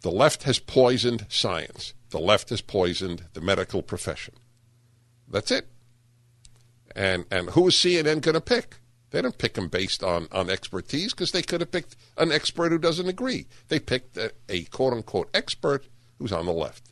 The 0.00 0.10
left 0.10 0.42
has 0.42 0.58
poisoned 0.58 1.26
science. 1.28 1.94
The 2.10 2.18
left 2.18 2.50
has 2.50 2.60
poisoned 2.60 3.26
the 3.34 3.40
medical 3.40 3.82
profession. 3.82 4.34
That's 5.28 5.52
it. 5.52 5.68
And 6.96 7.24
and 7.30 7.50
who 7.50 7.68
is 7.68 7.74
CNN 7.74 8.20
going 8.20 8.34
to 8.34 8.40
pick? 8.40 8.80
They 9.14 9.22
don't 9.22 9.38
pick 9.38 9.54
them 9.54 9.68
based 9.68 10.02
on, 10.02 10.26
on 10.32 10.50
expertise 10.50 11.12
because 11.12 11.30
they 11.30 11.42
could 11.42 11.60
have 11.60 11.70
picked 11.70 11.94
an 12.18 12.32
expert 12.32 12.72
who 12.72 12.78
doesn't 12.78 13.06
agree. 13.06 13.46
They 13.68 13.78
picked 13.78 14.16
a, 14.16 14.32
a 14.48 14.64
quote 14.64 14.92
unquote 14.92 15.30
expert 15.32 15.86
who's 16.18 16.32
on 16.32 16.46
the 16.46 16.52
left. 16.52 16.90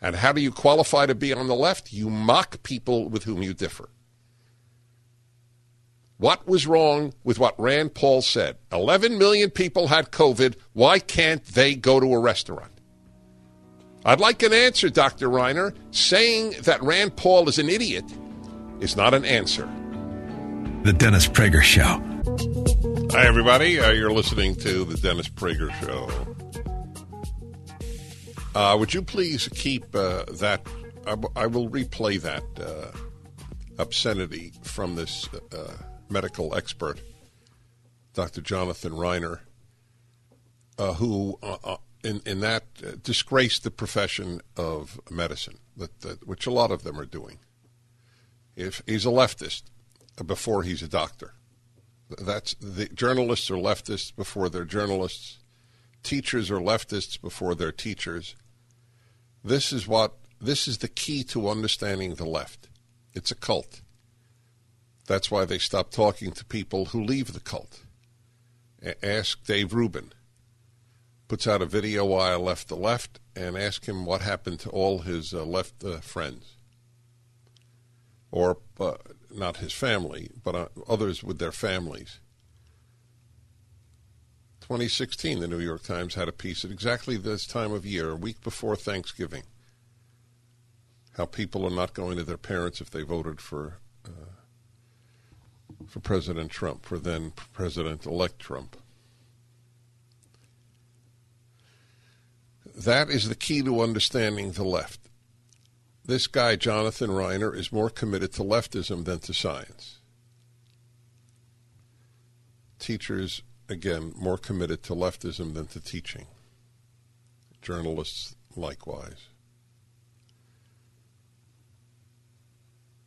And 0.00 0.14
how 0.14 0.30
do 0.32 0.40
you 0.40 0.52
qualify 0.52 1.06
to 1.06 1.14
be 1.16 1.32
on 1.32 1.48
the 1.48 1.56
left? 1.56 1.92
You 1.92 2.08
mock 2.08 2.62
people 2.62 3.08
with 3.08 3.24
whom 3.24 3.42
you 3.42 3.52
differ. 3.52 3.88
What 6.18 6.46
was 6.46 6.68
wrong 6.68 7.14
with 7.24 7.40
what 7.40 7.58
Rand 7.58 7.96
Paul 7.96 8.22
said? 8.22 8.56
11 8.70 9.18
million 9.18 9.50
people 9.50 9.88
had 9.88 10.12
COVID. 10.12 10.54
Why 10.72 11.00
can't 11.00 11.44
they 11.44 11.74
go 11.74 11.98
to 11.98 12.14
a 12.14 12.20
restaurant? 12.20 12.80
I'd 14.04 14.20
like 14.20 14.44
an 14.44 14.52
answer, 14.52 14.88
Dr. 14.88 15.28
Reiner. 15.28 15.74
Saying 15.90 16.62
that 16.62 16.80
Rand 16.80 17.16
Paul 17.16 17.48
is 17.48 17.58
an 17.58 17.68
idiot 17.68 18.04
is 18.78 18.94
not 18.94 19.14
an 19.14 19.24
answer. 19.24 19.68
The 20.82 20.94
Dennis 20.94 21.28
Prager 21.28 21.60
Show. 21.60 22.00
Hi, 23.12 23.26
everybody. 23.26 23.78
Uh, 23.78 23.90
you're 23.90 24.12
listening 24.12 24.56
to 24.56 24.84
The 24.84 24.96
Dennis 24.96 25.28
Prager 25.28 25.70
Show. 25.82 26.08
Uh, 28.54 28.78
would 28.78 28.94
you 28.94 29.02
please 29.02 29.46
keep 29.48 29.94
uh, 29.94 30.24
that? 30.38 30.66
I, 31.06 31.10
w- 31.10 31.32
I 31.36 31.48
will 31.48 31.68
replay 31.68 32.18
that 32.22 32.42
uh, 32.58 32.96
obscenity 33.78 34.54
from 34.62 34.96
this 34.96 35.28
uh, 35.52 35.74
medical 36.08 36.54
expert, 36.54 36.98
Dr. 38.14 38.40
Jonathan 38.40 38.92
Reiner, 38.92 39.40
uh, 40.78 40.94
who 40.94 41.38
in, 42.02 42.22
in 42.24 42.40
that 42.40 43.02
disgraced 43.02 43.64
the 43.64 43.70
profession 43.70 44.40
of 44.56 44.98
medicine, 45.10 45.58
that, 45.76 46.00
that, 46.00 46.26
which 46.26 46.46
a 46.46 46.50
lot 46.50 46.70
of 46.70 46.84
them 46.84 46.98
are 46.98 47.04
doing. 47.04 47.38
If 48.56 48.82
he's 48.86 49.04
a 49.04 49.10
leftist 49.10 49.64
before 50.26 50.62
he's 50.62 50.82
a 50.82 50.88
doctor, 50.88 51.34
that's 52.18 52.54
the 52.54 52.86
journalists 52.86 53.50
are 53.50 53.54
leftists 53.54 54.14
before 54.14 54.48
they're 54.48 54.64
journalists. 54.64 55.38
Teachers 56.02 56.50
are 56.50 56.60
leftists 56.60 57.20
before 57.20 57.54
they're 57.54 57.72
teachers. 57.72 58.34
This 59.44 59.72
is 59.72 59.86
what 59.86 60.14
this 60.40 60.66
is 60.66 60.78
the 60.78 60.88
key 60.88 61.22
to 61.24 61.48
understanding 61.48 62.14
the 62.14 62.24
left. 62.24 62.68
It's 63.12 63.30
a 63.30 63.34
cult. 63.34 63.82
That's 65.06 65.30
why 65.30 65.44
they 65.44 65.58
stop 65.58 65.90
talking 65.90 66.32
to 66.32 66.44
people 66.44 66.86
who 66.86 67.02
leave 67.02 67.32
the 67.32 67.40
cult. 67.40 67.80
Ask 69.02 69.44
Dave 69.44 69.74
Rubin. 69.74 70.12
Puts 71.28 71.46
out 71.46 71.62
a 71.62 71.66
video 71.66 72.04
why 72.06 72.32
I 72.32 72.36
left 72.36 72.68
the 72.68 72.76
left 72.76 73.20
and 73.36 73.56
ask 73.56 73.86
him 73.86 74.04
what 74.04 74.20
happened 74.20 74.60
to 74.60 74.70
all 74.70 75.00
his 75.00 75.34
uh, 75.34 75.44
left 75.44 75.84
uh, 75.84 75.98
friends. 76.00 76.56
Or 78.32 78.58
uh, 78.78 78.94
not 79.32 79.58
his 79.58 79.72
family, 79.72 80.30
but 80.42 80.54
uh, 80.54 80.68
others 80.88 81.22
with 81.22 81.38
their 81.38 81.52
families. 81.52 82.18
2016, 84.60 85.40
the 85.40 85.48
New 85.48 85.58
York 85.58 85.82
Times 85.82 86.14
had 86.14 86.28
a 86.28 86.32
piece 86.32 86.64
at 86.64 86.70
exactly 86.70 87.16
this 87.16 87.46
time 87.46 87.72
of 87.72 87.84
year, 87.84 88.10
a 88.10 88.16
week 88.16 88.40
before 88.40 88.76
Thanksgiving. 88.76 89.42
How 91.16 91.26
people 91.26 91.66
are 91.66 91.74
not 91.74 91.92
going 91.92 92.16
to 92.18 92.22
their 92.22 92.36
parents 92.36 92.80
if 92.80 92.90
they 92.90 93.02
voted 93.02 93.40
for 93.40 93.78
uh, 94.06 94.30
for 95.86 95.98
President 95.98 96.50
Trump, 96.50 96.86
for 96.86 96.98
then 96.98 97.32
President-elect 97.52 98.38
Trump. 98.38 98.76
That 102.76 103.10
is 103.10 103.28
the 103.28 103.34
key 103.34 103.62
to 103.62 103.80
understanding 103.80 104.52
the 104.52 104.64
left. 104.64 104.99
This 106.04 106.26
guy, 106.26 106.56
Jonathan 106.56 107.10
Reiner, 107.10 107.54
is 107.54 107.72
more 107.72 107.90
committed 107.90 108.32
to 108.34 108.42
leftism 108.42 109.04
than 109.04 109.18
to 109.20 109.34
science. 109.34 109.98
Teachers 112.78 113.42
again, 113.68 114.12
more 114.16 114.38
committed 114.38 114.82
to 114.84 114.94
leftism 114.94 115.54
than 115.54 115.66
to 115.68 115.80
teaching. 115.80 116.26
Journalists, 117.62 118.34
likewise. 118.56 119.28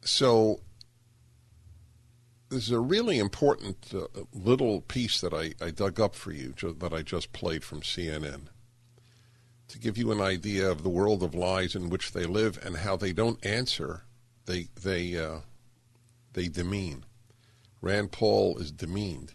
So, 0.01 0.59
this 2.49 2.65
is 2.65 2.71
a 2.71 2.79
really 2.79 3.19
important 3.19 3.77
uh, 3.93 4.05
little 4.33 4.81
piece 4.81 5.19
that 5.21 5.33
I, 5.33 5.53
I 5.63 5.71
dug 5.71 5.99
up 5.99 6.13
for 6.13 6.31
you 6.31 6.53
that 6.79 6.93
I 6.93 7.01
just 7.01 7.33
played 7.33 7.63
from 7.63 7.81
CNN 7.81 8.47
to 9.73 9.79
give 9.79 9.97
you 9.97 10.11
an 10.11 10.21
idea 10.21 10.69
of 10.69 10.83
the 10.83 10.89
world 10.89 11.23
of 11.23 11.33
lies 11.33 11.73
in 11.73 11.89
which 11.89 12.11
they 12.11 12.25
live 12.25 12.63
and 12.63 12.77
how 12.77 12.95
they 12.95 13.11
don't 13.11 13.43
answer. 13.43 14.03
They 14.45 14.67
they 14.79 15.17
uh, 15.17 15.39
they 16.33 16.47
demean. 16.47 17.05
Rand 17.81 18.11
Paul 18.11 18.59
is 18.59 18.71
demeaned. 18.71 19.33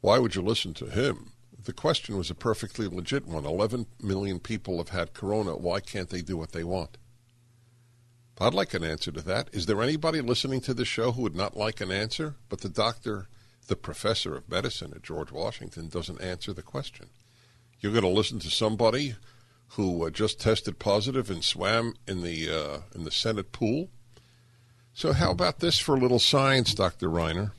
Why 0.00 0.18
would 0.18 0.34
you 0.34 0.40
listen 0.40 0.72
to 0.74 0.86
him? 0.86 1.32
The 1.62 1.74
question 1.74 2.16
was 2.16 2.30
a 2.30 2.34
perfectly 2.34 2.88
legit 2.88 3.26
one. 3.26 3.44
11 3.44 3.86
million 4.02 4.40
people 4.40 4.78
have 4.78 4.88
had 4.88 5.12
corona. 5.12 5.54
Why 5.54 5.80
can't 5.80 6.08
they 6.08 6.22
do 6.22 6.38
what 6.38 6.52
they 6.52 6.64
want? 6.64 6.96
I'd 8.40 8.54
like 8.54 8.72
an 8.72 8.84
answer 8.84 9.12
to 9.12 9.22
that. 9.22 9.50
Is 9.52 9.66
there 9.66 9.82
anybody 9.82 10.22
listening 10.22 10.62
to 10.62 10.74
the 10.74 10.84
show 10.86 11.12
who 11.12 11.22
would 11.22 11.36
not 11.36 11.56
like 11.56 11.82
an 11.82 11.92
answer? 11.92 12.36
But 12.48 12.62
the 12.62 12.68
doctor, 12.70 13.28
the 13.66 13.76
professor 13.76 14.34
of 14.34 14.48
medicine 14.48 14.92
at 14.94 15.02
George 15.02 15.30
Washington, 15.30 15.88
doesn't 15.88 16.22
answer 16.22 16.54
the 16.54 16.62
question. 16.62 17.10
You're 17.84 17.92
going 17.92 18.02
to 18.02 18.08
listen 18.08 18.38
to 18.38 18.50
somebody 18.50 19.14
who 19.76 20.06
uh, 20.06 20.08
just 20.08 20.40
tested 20.40 20.78
positive 20.78 21.28
and 21.28 21.44
swam 21.44 21.96
in 22.08 22.22
the 22.22 22.48
uh, 22.48 22.78
in 22.94 23.04
the 23.04 23.10
Senate 23.10 23.52
pool. 23.52 23.90
So 24.94 25.12
how 25.12 25.32
about 25.32 25.58
this 25.58 25.78
for 25.78 25.94
a 25.94 26.00
little 26.00 26.18
science, 26.18 26.72
Dr. 26.72 27.10
Reiner? 27.10 27.50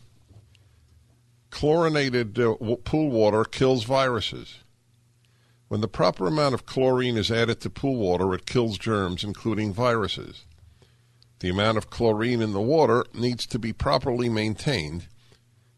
Chlorinated 1.51 2.39
uh, 2.39 2.55
pool 2.83 3.11
water 3.11 3.43
kills 3.43 3.83
viruses. 3.83 4.63
When 5.67 5.81
the 5.81 5.87
proper 5.87 6.25
amount 6.25 6.55
of 6.55 6.65
chlorine 6.65 7.17
is 7.17 7.29
added 7.29 7.61
to 7.61 7.69
pool 7.69 7.97
water, 7.97 8.33
it 8.33 8.47
kills 8.47 8.79
germs, 8.79 9.23
including 9.23 9.73
viruses. 9.73 10.45
The 11.37 11.49
amount 11.49 11.77
of 11.77 11.91
chlorine 11.91 12.41
in 12.41 12.51
the 12.51 12.61
water 12.61 13.05
needs 13.13 13.45
to 13.45 13.59
be 13.59 13.73
properly 13.73 14.29
maintained 14.29 15.05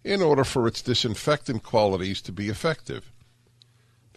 in 0.05 0.21
order 0.21 0.45
for 0.45 0.67
its 0.67 0.81
disinfectant 0.81 1.63
qualities 1.63 2.21
to 2.21 2.31
be 2.31 2.47
effective. 2.47 3.11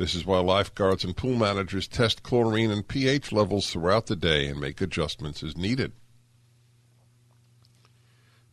This 0.01 0.15
is 0.15 0.25
why 0.25 0.39
lifeguards 0.39 1.05
and 1.05 1.15
pool 1.15 1.37
managers 1.37 1.87
test 1.87 2.23
chlorine 2.23 2.71
and 2.71 2.89
pH 2.89 3.33
levels 3.33 3.69
throughout 3.69 4.07
the 4.07 4.17
day 4.17 4.47
and 4.47 4.59
make 4.59 4.81
adjustments 4.81 5.43
as 5.43 5.59
needed. 5.59 5.93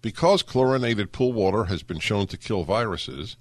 Because 0.02 0.44
chlorinated 0.44 1.14
pool 1.14 1.32
water 1.32 1.64
has 1.64 1.84
been 1.84 2.00
shown 2.00 2.28
to 2.28 2.38
kill 2.38 2.66
viruses, 2.66 3.38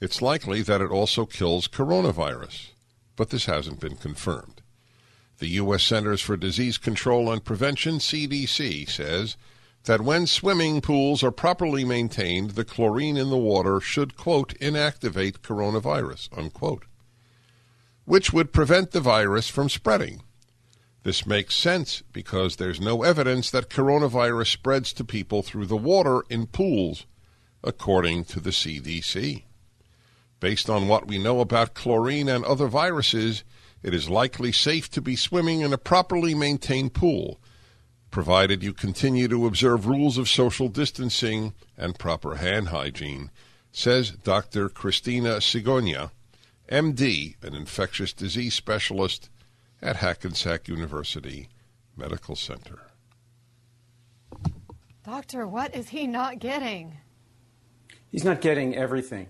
it's 0.00 0.22
likely 0.22 0.62
that 0.62 0.80
it 0.80 0.90
also 0.90 1.26
kills 1.26 1.68
coronavirus, 1.68 2.70
but 3.16 3.28
this 3.28 3.44
hasn't 3.44 3.80
been 3.80 3.96
confirmed. 3.96 4.62
The 5.36 5.48
U.S. 5.60 5.84
Centers 5.84 6.22
for 6.22 6.38
Disease 6.38 6.78
Control 6.78 7.30
and 7.30 7.44
Prevention, 7.44 7.98
CDC, 7.98 8.88
says 8.88 9.36
that 9.84 10.00
when 10.00 10.26
swimming 10.26 10.80
pools 10.80 11.22
are 11.22 11.30
properly 11.30 11.84
maintained, 11.84 12.52
the 12.52 12.64
chlorine 12.64 13.18
in 13.18 13.28
the 13.28 13.36
water 13.36 13.78
should, 13.78 14.16
quote, 14.16 14.54
inactivate 14.58 15.40
coronavirus, 15.40 16.30
unquote, 16.34 16.86
which 18.06 18.32
would 18.32 18.52
prevent 18.52 18.92
the 18.92 19.00
virus 19.00 19.48
from 19.48 19.68
spreading. 19.68 20.22
This 21.02 21.26
makes 21.26 21.54
sense 21.54 22.02
because 22.12 22.56
there's 22.56 22.80
no 22.80 23.02
evidence 23.02 23.50
that 23.50 23.68
coronavirus 23.68 24.46
spreads 24.48 24.92
to 24.94 25.04
people 25.04 25.42
through 25.42 25.66
the 25.66 25.76
water 25.76 26.22
in 26.30 26.46
pools, 26.46 27.06
according 27.62 28.24
to 28.24 28.40
the 28.40 28.50
CDC. 28.50 29.44
Based 30.40 30.68
on 30.70 30.88
what 30.88 31.06
we 31.06 31.18
know 31.18 31.40
about 31.40 31.74
chlorine 31.74 32.28
and 32.28 32.44
other 32.44 32.66
viruses, 32.66 33.44
it 33.82 33.94
is 33.94 34.08
likely 34.08 34.52
safe 34.52 34.90
to 34.90 35.00
be 35.00 35.16
swimming 35.16 35.60
in 35.60 35.72
a 35.72 35.78
properly 35.78 36.34
maintained 36.34 36.92
pool, 36.92 37.40
provided 38.10 38.62
you 38.62 38.72
continue 38.72 39.28
to 39.28 39.46
observe 39.46 39.86
rules 39.86 40.18
of 40.18 40.28
social 40.28 40.68
distancing 40.68 41.54
and 41.76 41.98
proper 41.98 42.36
hand 42.36 42.68
hygiene, 42.68 43.30
says 43.72 44.10
Dr. 44.10 44.68
Christina 44.68 45.36
Cicogna, 45.36 46.10
MD, 46.68 47.36
an 47.42 47.54
infectious 47.54 48.12
disease 48.12 48.54
specialist 48.54 49.30
at 49.80 49.96
Hackensack 49.96 50.68
University 50.68 51.48
Medical 51.96 52.34
Center. 52.34 52.80
Doctor, 55.04 55.46
what 55.46 55.74
is 55.74 55.90
he 55.90 56.06
not 56.08 56.40
getting? 56.40 56.98
He's 58.10 58.24
not 58.24 58.40
getting 58.40 58.74
everything. 58.74 59.28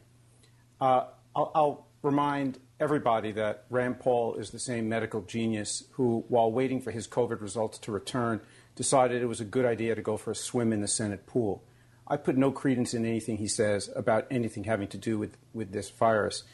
Uh, 0.80 1.04
I'll, 1.34 1.52
I'll 1.54 1.86
remind 2.02 2.58
everybody 2.80 3.32
that 3.32 3.64
Rand 3.68 4.00
Paul 4.00 4.36
is 4.36 4.50
the 4.50 4.58
same 4.58 4.88
medical 4.88 5.22
genius 5.22 5.84
who, 5.92 6.24
while 6.28 6.50
waiting 6.50 6.80
for 6.80 6.90
his 6.90 7.06
COVID 7.06 7.40
results 7.40 7.78
to 7.80 7.92
return, 7.92 8.40
decided 8.74 9.22
it 9.22 9.26
was 9.26 9.40
a 9.40 9.44
good 9.44 9.64
idea 9.66 9.94
to 9.94 10.02
go 10.02 10.16
for 10.16 10.30
a 10.30 10.34
swim 10.34 10.72
in 10.72 10.80
the 10.80 10.88
Senate 10.88 11.26
pool. 11.26 11.62
I 12.08 12.16
put 12.16 12.36
no 12.36 12.52
credence 12.52 12.94
in 12.94 13.04
anything 13.04 13.38
he 13.38 13.48
says 13.48 13.90
about 13.94 14.26
anything 14.30 14.64
having 14.64 14.88
to 14.88 14.98
do 14.98 15.18
with, 15.18 15.36
with 15.52 15.72
this 15.72 15.90
virus. 15.90 16.44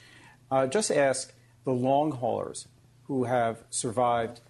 Uh, 0.53 0.67
just 0.67 0.91
ask 0.91 1.33
the 1.65 1.73
long 1.73 2.11
haulers 2.11 2.69
who 3.05 3.25
have 3.25 3.65
survived 3.71 4.43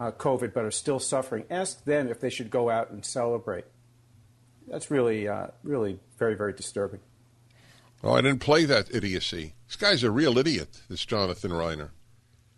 uh, 0.00 0.10
COVID 0.10 0.54
but 0.54 0.64
are 0.64 0.70
still 0.70 0.98
suffering, 0.98 1.44
ask 1.50 1.84
them 1.84 2.08
if 2.08 2.18
they 2.18 2.30
should 2.30 2.50
go 2.50 2.70
out 2.70 2.90
and 2.90 3.04
celebrate. 3.04 3.66
That's 4.66 4.90
really, 4.90 5.28
uh, 5.28 5.48
really 5.62 5.98
very, 6.18 6.34
very 6.34 6.54
disturbing. 6.54 7.00
Oh, 8.02 8.14
I 8.14 8.22
didn't 8.22 8.40
play 8.40 8.64
that 8.64 8.88
idiocy. 8.94 9.52
This 9.66 9.76
guy's 9.76 10.02
a 10.02 10.10
real 10.10 10.38
idiot, 10.38 10.80
this 10.88 11.04
Jonathan 11.04 11.50
Reiner. 11.50 11.90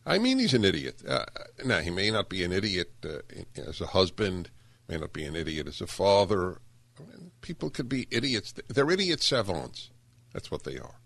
I 0.07 0.19
mean, 0.19 0.39
he's 0.39 0.55
an 0.55 0.65
idiot. 0.65 1.03
Uh, 1.07 1.25
now, 1.65 1.81
he 1.81 1.91
may 1.91 2.13
not 2.13 2.29
be 2.29 2.45
an 2.45 2.53
idiot 2.53 2.93
uh, 3.05 3.23
as 3.57 3.81
a 3.81 3.87
husband, 3.89 4.49
may 4.87 4.99
not 4.99 5.13
be 5.13 5.25
an 5.25 5.35
idiot 5.35 5.67
as 5.67 5.81
a 5.81 5.89
father. 5.89 6.61
I 7.01 7.11
mean, 7.11 7.33
people 7.41 7.69
could 7.69 7.89
be 7.89 8.07
idiots. 8.13 8.55
They're 8.69 8.93
idiot 8.93 9.25
savants. 9.25 9.91
That's 10.33 10.53
what 10.53 10.63
they 10.63 10.79
are. 10.79 11.02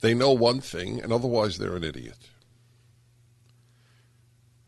They 0.00 0.14
know 0.14 0.32
one 0.32 0.60
thing, 0.60 1.00
and 1.00 1.12
otherwise 1.12 1.58
they're 1.58 1.76
an 1.76 1.84
idiot. 1.84 2.30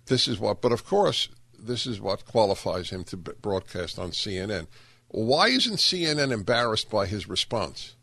This 0.06 0.26
is 0.26 0.38
what, 0.38 0.62
but 0.62 0.72
of 0.72 0.86
course, 0.86 1.28
this 1.58 1.86
is 1.86 2.00
what 2.00 2.24
qualifies 2.24 2.90
him 2.90 3.04
to 3.04 3.16
broadcast 3.16 3.98
on 3.98 4.10
CNN. 4.10 4.66
Why 5.08 5.48
isn't 5.48 5.76
CNN 5.76 6.32
embarrassed 6.32 6.90
by 6.90 7.06
his 7.06 7.28
response? 7.28 7.94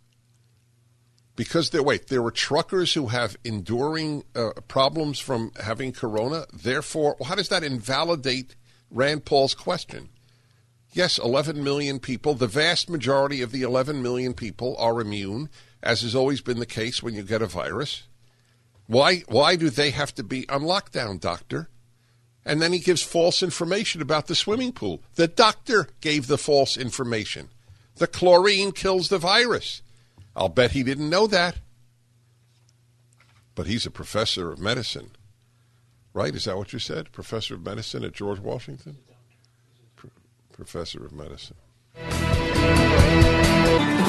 Because 1.35 1.71
there, 1.71 1.83
wait, 1.83 2.07
there 2.07 2.21
were 2.21 2.31
truckers 2.31 2.93
who 2.93 3.07
have 3.07 3.35
enduring 3.43 4.23
uh, 4.35 4.51
problems 4.67 5.19
from 5.19 5.51
having 5.61 5.91
corona. 5.91 6.45
Therefore, 6.53 7.17
how 7.25 7.35
does 7.35 7.49
that 7.49 7.63
invalidate 7.63 8.55
Rand 8.89 9.25
Paul's 9.25 9.53
question? 9.53 10.09
Yes, 10.95 11.17
11 11.17 11.61
million 11.61 11.99
people, 11.99 12.35
the 12.35 12.47
vast 12.47 12.89
majority 12.89 13.41
of 13.41 13.51
the 13.51 13.63
11 13.63 14.01
million 14.01 14.33
people 14.33 14.77
are 14.79 15.01
immune, 15.01 15.49
as 15.83 16.03
has 16.03 16.15
always 16.15 16.39
been 16.39 16.59
the 16.59 16.65
case 16.65 17.03
when 17.03 17.13
you 17.13 17.21
get 17.21 17.41
a 17.41 17.47
virus. 17.47 18.03
Why, 18.87 19.23
why 19.27 19.57
do 19.57 19.69
they 19.69 19.91
have 19.91 20.15
to 20.15 20.23
be 20.23 20.47
on 20.47 20.61
lockdown, 20.61 21.19
doctor? 21.19 21.67
And 22.45 22.61
then 22.61 22.71
he 22.71 22.79
gives 22.79 23.01
false 23.01 23.43
information 23.43 24.01
about 24.01 24.27
the 24.27 24.35
swimming 24.35 24.71
pool. 24.71 25.01
The 25.15 25.27
doctor 25.27 25.89
gave 25.99 26.27
the 26.27 26.37
false 26.37 26.77
information. 26.77 27.49
The 27.97 28.07
chlorine 28.07 28.71
kills 28.71 29.09
the 29.09 29.17
virus. 29.17 29.81
I'll 30.33 30.47
bet 30.47 30.71
he 30.71 30.83
didn't 30.83 31.09
know 31.09 31.27
that. 31.27 31.57
But 33.53 33.67
he's 33.67 33.85
a 33.85 33.91
professor 33.91 34.49
of 34.49 34.59
medicine. 34.59 35.11
Right? 36.13 36.33
Is 36.33 36.45
that 36.45 36.55
what 36.55 36.71
you 36.71 36.79
said? 36.79 37.11
Professor 37.11 37.55
of 37.55 37.65
medicine 37.65 38.05
at 38.05 38.13
George 38.13 38.39
Washington? 38.39 38.95
Pro- 40.55 40.63
professor 40.63 41.05
of 41.05 41.11
medicine. 41.11 41.57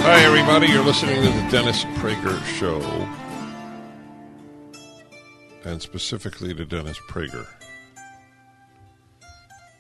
Hi, 0.05 0.21
everybody. 0.25 0.69
You're 0.69 0.85
listening 0.85 1.17
to 1.17 1.29
the 1.29 1.49
Dennis 1.51 1.85
Prager 1.97 2.41
Show. 2.45 2.81
And 5.65 5.83
specifically 5.83 6.55
to 6.55 6.65
Dennis 6.65 6.99
Prager. 7.09 7.47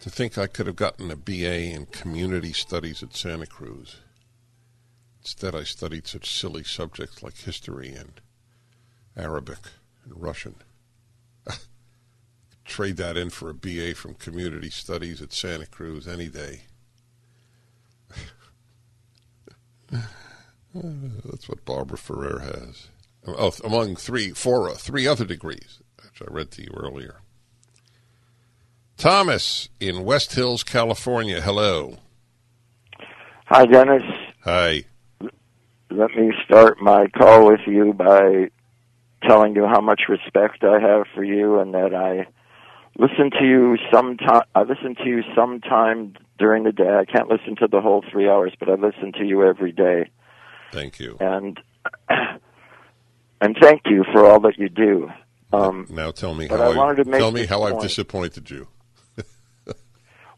To 0.01 0.11
think 0.11 0.37
I 0.39 0.49
could 0.49 0.67
have 0.67 0.77
gotten 0.77 1.11
a 1.11 1.17
BA 1.17 1.73
in 1.73 1.87
community 1.87 2.53
studies 2.53 3.03
at 3.03 3.17
Santa 3.17 3.47
Cruz. 3.47 3.97
Instead, 5.21 5.55
I 5.55 5.63
studied 5.63 6.07
such 6.07 6.31
silly 6.31 6.65
subjects 6.65 7.23
like 7.23 7.37
history 7.37 7.95
and 7.95 8.21
Arabic 9.17 9.61
and 10.05 10.21
Russian. 10.21 10.57
Trade 12.67 12.97
that 12.97 13.17
in 13.17 13.31
for 13.31 13.49
a 13.51 13.55
BA 13.55 13.95
from 13.95 14.15
community 14.15 14.71
studies 14.71 15.23
at 15.23 15.33
Santa 15.33 15.67
Cruz 15.67 16.09
any 16.09 16.29
day. 16.29 16.63
That's 20.75 21.49
what 21.49 21.65
Barbara 21.65 21.97
Ferrer 21.97 22.41
has. 22.41 22.89
Oh, 23.27 23.53
among 23.65 23.97
three, 23.97 24.31
four, 24.31 24.75
three 24.75 25.07
other 25.07 25.25
degrees, 25.25 25.81
which 26.03 26.29
I 26.29 26.33
read 26.33 26.51
to 26.53 26.63
you 26.63 26.71
earlier. 26.77 27.21
Thomas 28.97 29.69
in 29.81 30.05
West 30.05 30.35
Hills, 30.35 30.63
California. 30.63 31.41
Hello. 31.41 31.99
Hi, 33.47 33.67
Dennis. 33.67 34.03
Hi. 34.45 34.85
Let 35.91 36.15
me 36.17 36.33
start 36.45 36.81
my 36.81 37.07
call 37.09 37.47
with 37.47 37.61
you 37.67 37.93
by 37.93 38.51
telling 39.23 39.55
you 39.55 39.67
how 39.67 39.81
much 39.81 40.03
respect 40.09 40.65
I 40.65 40.81
have 40.81 41.07
for 41.15 41.25
you 41.25 41.59
and 41.59 41.75
that 41.75 41.95
I 41.95 42.27
listen 42.99 43.31
to 43.39 43.45
you 43.45 43.77
sometime 43.93 44.43
I 44.55 44.63
listen 44.63 44.95
to 44.97 45.05
you 45.05 45.23
sometime 45.35 46.15
during 46.39 46.65
the 46.65 46.73
day. 46.73 46.97
I 46.97 47.05
can't 47.05 47.29
listen 47.29 47.57
to 47.57 47.69
the 47.69 47.81
whole 47.81 48.05
3 48.11 48.29
hours, 48.29 48.53
but 48.59 48.69
I 48.69 48.75
listen 48.75 49.13
to 49.19 49.25
you 49.25 49.47
every 49.47 49.73
day. 49.73 50.11
Thank 50.73 51.01
you. 51.01 51.17
And 51.21 51.61
and 53.41 53.57
thank 53.61 53.83
you 53.87 54.05
for 54.13 54.25
all 54.27 54.41
that 54.41 54.59
you 54.59 54.69
do. 54.69 55.11
Um, 55.53 55.87
now 55.89 56.11
tell 56.11 56.35
me 56.35 56.49
how 56.49 56.57
I 56.57 56.77
wanted 56.77 57.05
to 57.05 57.11
make 57.11 57.21
tell 57.21 57.33
me 57.33 57.47
how 57.47 57.63
I've 57.63 57.81
disappointed 57.81 58.51
you. 58.51 58.69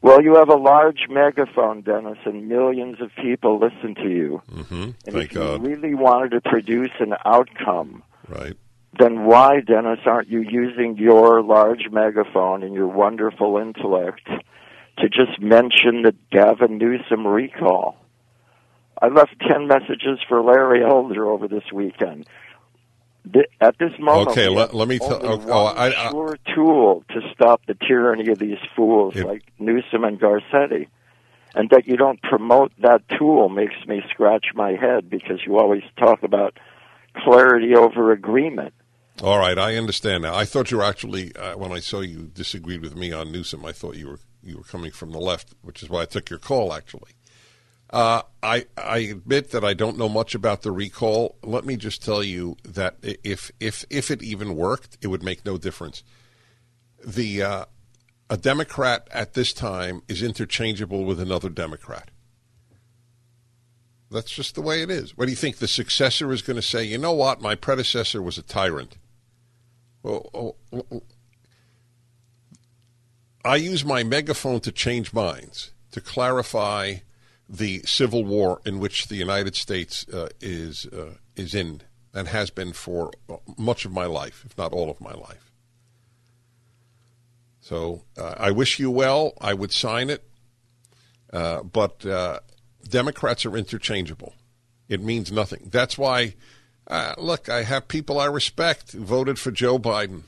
Well, 0.00 0.22
you 0.22 0.36
have 0.36 0.48
a 0.48 0.56
large 0.56 1.06
megaphone, 1.10 1.80
Dennis, 1.80 2.18
and 2.24 2.48
millions 2.48 3.00
of 3.00 3.10
people 3.20 3.58
listen 3.58 3.96
to 3.96 4.08
you. 4.08 4.42
hmm 4.48 4.82
And 4.82 4.94
Thank 5.04 5.30
if 5.30 5.32
you 5.32 5.40
God. 5.40 5.66
really 5.66 5.94
wanted 5.94 6.30
to 6.30 6.40
produce 6.40 6.92
an 7.00 7.14
outcome, 7.24 8.04
Right. 8.28 8.56
Then 8.96 9.24
why, 9.24 9.60
Dennis, 9.60 10.00
aren't 10.06 10.28
you 10.28 10.40
using 10.40 10.96
your 10.96 11.42
large 11.42 11.90
megaphone 11.90 12.62
and 12.62 12.74
your 12.74 12.86
wonderful 12.86 13.58
intellect 13.58 14.26
to 14.98 15.08
just 15.08 15.40
mention 15.40 16.02
the 16.02 16.14
Gavin 16.30 16.78
Newsom 16.78 17.26
recall? 17.26 17.96
I 19.00 19.08
left 19.08 19.34
10 19.48 19.66
messages 19.68 20.18
for 20.28 20.42
Larry 20.42 20.84
Elder 20.84 21.26
over 21.26 21.46
this 21.46 21.70
weekend. 21.72 22.26
At 23.60 23.76
this 23.78 23.92
moment, 23.98 24.30
Okay, 24.30 24.48
let- 24.48 24.74
let 24.74 24.88
me 24.88 24.98
tell- 24.98 25.16
okay, 25.16 25.26
oh, 25.26 25.52
oh, 25.52 25.64
one 25.64 25.76
I- 25.76 25.86
I- 25.88 26.10
sure 26.10 26.38
tool 26.54 27.04
to 27.10 27.20
stop 27.32 27.60
the 27.66 27.74
tyranny 27.74 28.30
of 28.30 28.38
these 28.38 28.58
fools 28.74 29.14
It- 29.16 29.26
like 29.26 29.42
Newsom 29.58 30.04
and 30.04 30.18
Garcetti. 30.18 30.86
And 31.54 31.68
that 31.70 31.86
you 31.86 31.96
don't 31.96 32.20
promote 32.22 32.72
that 32.78 33.02
tool 33.08 33.48
makes 33.48 33.86
me 33.86 34.02
scratch 34.10 34.46
my 34.54 34.72
head 34.72 35.10
because 35.10 35.44
you 35.46 35.58
always 35.58 35.82
talk 35.96 36.22
about 36.22 36.58
clarity 37.16 37.74
over 37.74 38.12
agreement. 38.12 38.72
All 39.20 39.40
right, 39.40 39.58
I 39.58 39.74
understand 39.74 40.22
now. 40.22 40.36
I 40.36 40.44
thought 40.44 40.70
you 40.70 40.76
were 40.76 40.84
actually 40.84 41.34
uh, 41.34 41.56
when 41.56 41.72
I 41.72 41.80
saw 41.80 42.00
you 42.00 42.30
disagreed 42.32 42.82
with 42.82 42.94
me 42.94 43.12
on 43.12 43.32
Newsom, 43.32 43.64
I 43.64 43.72
thought 43.72 43.96
you 43.96 44.06
were 44.06 44.20
you 44.44 44.58
were 44.58 44.62
coming 44.62 44.92
from 44.92 45.10
the 45.10 45.18
left, 45.18 45.54
which 45.60 45.82
is 45.82 45.90
why 45.90 46.02
I 46.02 46.04
took 46.04 46.30
your 46.30 46.38
call. 46.38 46.72
Actually, 46.72 47.12
uh, 47.90 48.22
I 48.44 48.66
I 48.76 48.98
admit 48.98 49.50
that 49.50 49.64
I 49.64 49.74
don't 49.74 49.98
know 49.98 50.08
much 50.08 50.36
about 50.36 50.62
the 50.62 50.70
recall. 50.70 51.36
Let 51.42 51.64
me 51.64 51.76
just 51.76 52.00
tell 52.00 52.22
you 52.22 52.58
that 52.62 52.96
if 53.02 53.50
if 53.58 53.84
if 53.90 54.12
it 54.12 54.22
even 54.22 54.54
worked, 54.54 54.98
it 55.02 55.08
would 55.08 55.24
make 55.24 55.44
no 55.44 55.58
difference. 55.58 56.04
The 57.04 57.42
uh, 57.42 57.64
a 58.30 58.36
Democrat 58.36 59.08
at 59.10 59.34
this 59.34 59.52
time 59.52 60.02
is 60.06 60.22
interchangeable 60.22 61.04
with 61.04 61.18
another 61.18 61.48
Democrat. 61.48 62.12
That's 64.12 64.30
just 64.30 64.54
the 64.54 64.62
way 64.62 64.80
it 64.82 64.90
is. 64.90 65.16
What 65.16 65.24
do 65.24 65.32
you 65.32 65.36
think? 65.36 65.56
The 65.56 65.66
successor 65.66 66.32
is 66.32 66.40
going 66.40 66.56
to 66.56 66.62
say, 66.62 66.84
you 66.84 66.98
know 66.98 67.12
what, 67.12 67.42
my 67.42 67.56
predecessor 67.56 68.22
was 68.22 68.38
a 68.38 68.42
tyrant. 68.42 68.96
I 73.44 73.56
use 73.56 73.84
my 73.84 74.02
megaphone 74.02 74.60
to 74.60 74.72
change 74.72 75.12
minds, 75.12 75.70
to 75.92 76.00
clarify 76.00 76.96
the 77.48 77.80
civil 77.80 78.24
war 78.24 78.60
in 78.66 78.78
which 78.78 79.08
the 79.08 79.16
United 79.16 79.56
States 79.56 80.06
uh, 80.08 80.28
is 80.40 80.86
uh, 80.86 81.14
is 81.34 81.54
in 81.54 81.82
and 82.14 82.28
has 82.28 82.50
been 82.50 82.72
for 82.72 83.10
much 83.56 83.84
of 83.84 83.92
my 83.92 84.06
life, 84.06 84.42
if 84.44 84.56
not 84.58 84.72
all 84.72 84.90
of 84.90 85.00
my 85.00 85.12
life. 85.12 85.52
So 87.60 88.04
uh, 88.16 88.34
I 88.38 88.50
wish 88.50 88.78
you 88.78 88.90
well. 88.90 89.34
I 89.40 89.54
would 89.54 89.72
sign 89.72 90.10
it, 90.10 90.24
uh, 91.32 91.62
but 91.62 92.04
uh, 92.06 92.40
Democrats 92.88 93.44
are 93.44 93.56
interchangeable. 93.56 94.34
It 94.88 95.02
means 95.02 95.30
nothing. 95.30 95.68
That's 95.70 95.98
why, 95.98 96.34
uh, 96.88 97.14
look, 97.18 97.48
I 97.48 97.64
have 97.64 97.86
people 97.86 98.18
I 98.18 98.24
respect 98.24 98.92
who 98.92 99.04
voted 99.04 99.38
for 99.38 99.50
Joe 99.50 99.78
Biden. 99.78 100.22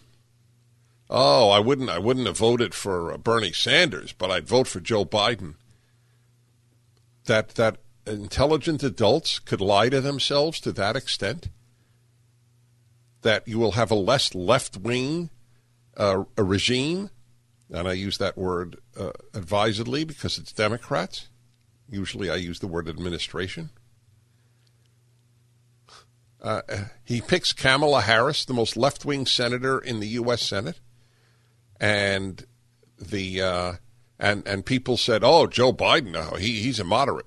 Oh, 1.08 1.48
I 1.50 1.58
wouldn't. 1.58 1.88
I 1.90 1.98
wouldn't 1.98 2.26
have 2.26 2.38
voted 2.38 2.74
for 2.74 3.12
uh, 3.12 3.16
Bernie 3.16 3.52
Sanders, 3.52 4.12
but 4.12 4.30
I'd 4.30 4.46
vote 4.46 4.68
for 4.68 4.78
Joe 4.78 5.04
Biden. 5.04 5.54
That 7.24 7.50
that 7.56 7.78
intelligent 8.06 8.82
adults 8.82 9.38
could 9.38 9.60
lie 9.60 9.88
to 9.88 10.00
themselves 10.00 10.60
to 10.60 10.72
that 10.72 10.96
extent. 10.96 11.48
That 13.22 13.48
you 13.48 13.58
will 13.58 13.72
have 13.72 13.90
a 13.90 13.96
less 13.96 14.34
left 14.34 14.76
wing 14.76 15.30
uh, 15.96 16.24
a 16.36 16.44
regime, 16.44 17.10
and 17.70 17.88
I 17.88 17.92
use 17.92 18.18
that 18.18 18.38
word 18.38 18.76
uh, 18.98 19.10
advisedly 19.34 20.04
because 20.04 20.38
it's 20.38 20.52
Democrats. 20.52 21.28
Usually, 21.88 22.30
I 22.30 22.36
use 22.36 22.60
the 22.60 22.68
word 22.68 22.88
administration. 22.88 23.70
Uh, 26.42 26.62
he 27.04 27.20
picks 27.20 27.52
Kamala 27.52 28.00
Harris, 28.02 28.44
the 28.44 28.54
most 28.54 28.76
left 28.76 29.04
wing 29.04 29.26
senator 29.26 29.78
in 29.78 30.00
the 30.00 30.08
U.S. 30.08 30.42
Senate, 30.42 30.80
and 31.78 32.46
the 32.98 33.42
uh, 33.42 33.72
and 34.18 34.46
and 34.46 34.64
people 34.64 34.96
said, 34.96 35.22
"Oh, 35.22 35.46
Joe 35.46 35.72
Biden, 35.72 36.14
oh, 36.16 36.36
he 36.36 36.60
he's 36.60 36.80
a 36.80 36.84
moderate." 36.84 37.26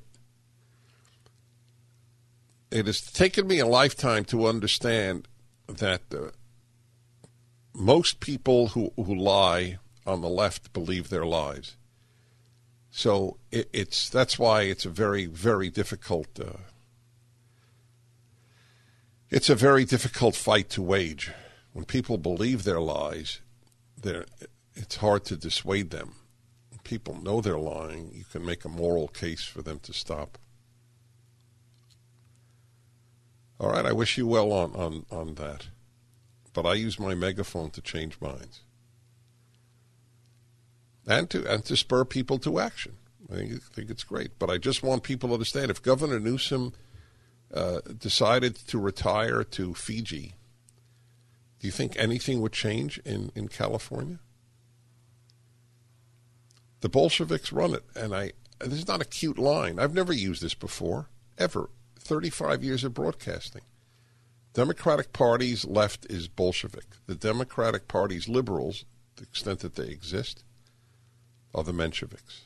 It 2.72 2.88
has 2.88 3.02
taken 3.02 3.46
me 3.48 3.60
a 3.60 3.68
lifetime 3.68 4.26
to 4.26 4.48
understand 4.48 5.28
that 5.68 6.02
uh, 6.12 6.32
most 7.74 8.20
people 8.20 8.70
who 8.70 8.92
who 8.96 9.14
lie 9.14 9.78
on 10.08 10.22
the 10.22 10.30
left 10.30 10.74
believe 10.74 11.10
their 11.10 11.26
lies. 11.26 11.76
So 12.90 13.38
it, 13.52 13.70
it's 13.74 14.10
that's 14.10 14.40
why 14.40 14.64
it's 14.64 14.86
a 14.86 14.90
very 14.90 15.28
very 15.28 15.70
difficult. 15.70 16.40
It's 19.34 19.50
a 19.50 19.56
very 19.56 19.84
difficult 19.84 20.36
fight 20.36 20.70
to 20.70 20.82
wage. 20.84 21.32
When 21.72 21.86
people 21.86 22.20
believe 22.20 22.64
their 22.64 22.80
lies, 22.80 23.40
it's 24.76 24.98
hard 24.98 25.26
to 25.26 25.36
dissuade 25.36 25.90
them. 25.90 26.14
When 26.70 26.82
people 26.84 27.20
know 27.20 27.42
they're 27.42 27.58
lying, 27.58 28.12
you 28.14 28.26
can 28.32 28.46
make 28.46 28.64
a 28.64 28.70
moral 28.70 29.08
case 29.08 29.44
for 29.44 29.64
them 29.64 29.80
to 29.80 29.92
stop. 29.92 30.38
All 33.60 33.72
right, 33.72 33.88
I 33.88 33.92
wish 33.92 34.20
you 34.20 34.28
well 34.28 34.52
on, 34.52 34.76
on, 34.76 35.06
on 35.10 35.34
that. 35.34 35.66
But 36.54 36.68
I 36.68 36.76
use 36.76 37.00
my 37.00 37.16
megaphone 37.16 37.72
to 37.72 37.82
change 37.82 38.22
minds. 38.22 38.60
And 41.08 41.28
to 41.32 41.52
and 41.52 41.66
to 41.66 41.76
spur 41.76 42.06
people 42.06 42.38
to 42.38 42.60
action. 42.60 42.98
I 43.32 43.38
think, 43.38 43.54
I 43.54 43.74
think 43.74 43.90
it's 43.90 44.04
great. 44.04 44.38
But 44.38 44.52
I 44.52 44.60
just 44.60 44.84
want 44.84 45.02
people 45.02 45.30
to 45.30 45.34
understand 45.34 45.72
if 45.72 45.82
Governor 45.82 46.20
Newsom 46.20 46.74
uh, 47.54 47.82
decided 47.98 48.56
to 48.56 48.80
retire 48.80 49.44
to 49.44 49.74
Fiji, 49.74 50.36
do 51.60 51.68
you 51.68 51.72
think 51.72 51.96
anything 51.98 52.42
would 52.42 52.52
change 52.52 52.98
in, 53.06 53.32
in 53.36 53.48
California? 53.48 54.20
The 56.82 56.90
Bolsheviks 56.90 57.54
run 57.54 57.74
it, 57.74 57.84
and 57.96 58.14
I 58.14 58.34
this 58.60 58.80
is 58.80 58.88
not 58.88 59.02
a 59.02 59.06
cute 59.06 59.38
line. 59.38 59.80
I've 59.80 59.94
never 59.94 60.14
used 60.14 60.42
this 60.42 60.54
before, 60.54 61.10
ever. 61.38 61.70
35 62.00 62.64
years 62.64 62.84
of 62.84 62.94
broadcasting. 62.94 63.62
Democratic 64.54 65.14
Party's 65.14 65.66
left 65.66 66.06
is 66.10 66.28
Bolshevik. 66.28 66.86
The 67.08 67.16
Democratic 67.16 67.88
Party's 67.88 68.28
liberals, 68.28 68.86
the 69.16 69.24
extent 69.24 69.60
that 69.60 69.76
they 69.76 69.88
exist, 69.88 70.44
are 71.56 71.64
the 71.64 71.72
Mensheviks. 71.72 72.42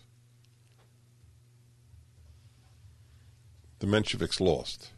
The 3.79 3.87
Mensheviks 3.87 4.39
lost. 4.39 4.91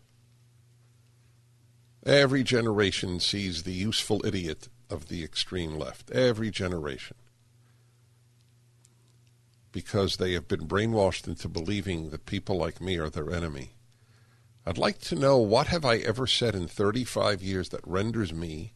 Every 2.06 2.44
generation 2.44 3.20
sees 3.20 3.64
the 3.64 3.74
useful 3.74 4.26
idiot 4.26 4.70
of 4.90 5.08
the 5.08 5.24
extreme 5.24 5.76
left. 5.76 6.12
Every 6.12 6.50
generation. 6.50 7.18
Because 9.72 10.18
they 10.18 10.34
have 10.34 10.48
been 10.48 10.68
brainwashed 10.68 11.28
into 11.28 11.48
believing 11.48 12.10
that 12.10 12.26
people 12.26 12.58
like 12.58 12.82
me 12.82 12.98
are 12.98 13.10
their 13.10 13.32
enemy. 13.32 13.74
I'd 14.66 14.78
like 14.78 15.00
to 15.00 15.16
know 15.16 15.38
what 15.38 15.68
have 15.68 15.86
I 15.86 15.98
ever 15.98 16.28
said 16.28 16.56
in 16.56 16.68
35 16.68 17.42
years 17.42 17.70
that 17.70 17.86
renders 17.86 18.34
me 18.34 18.74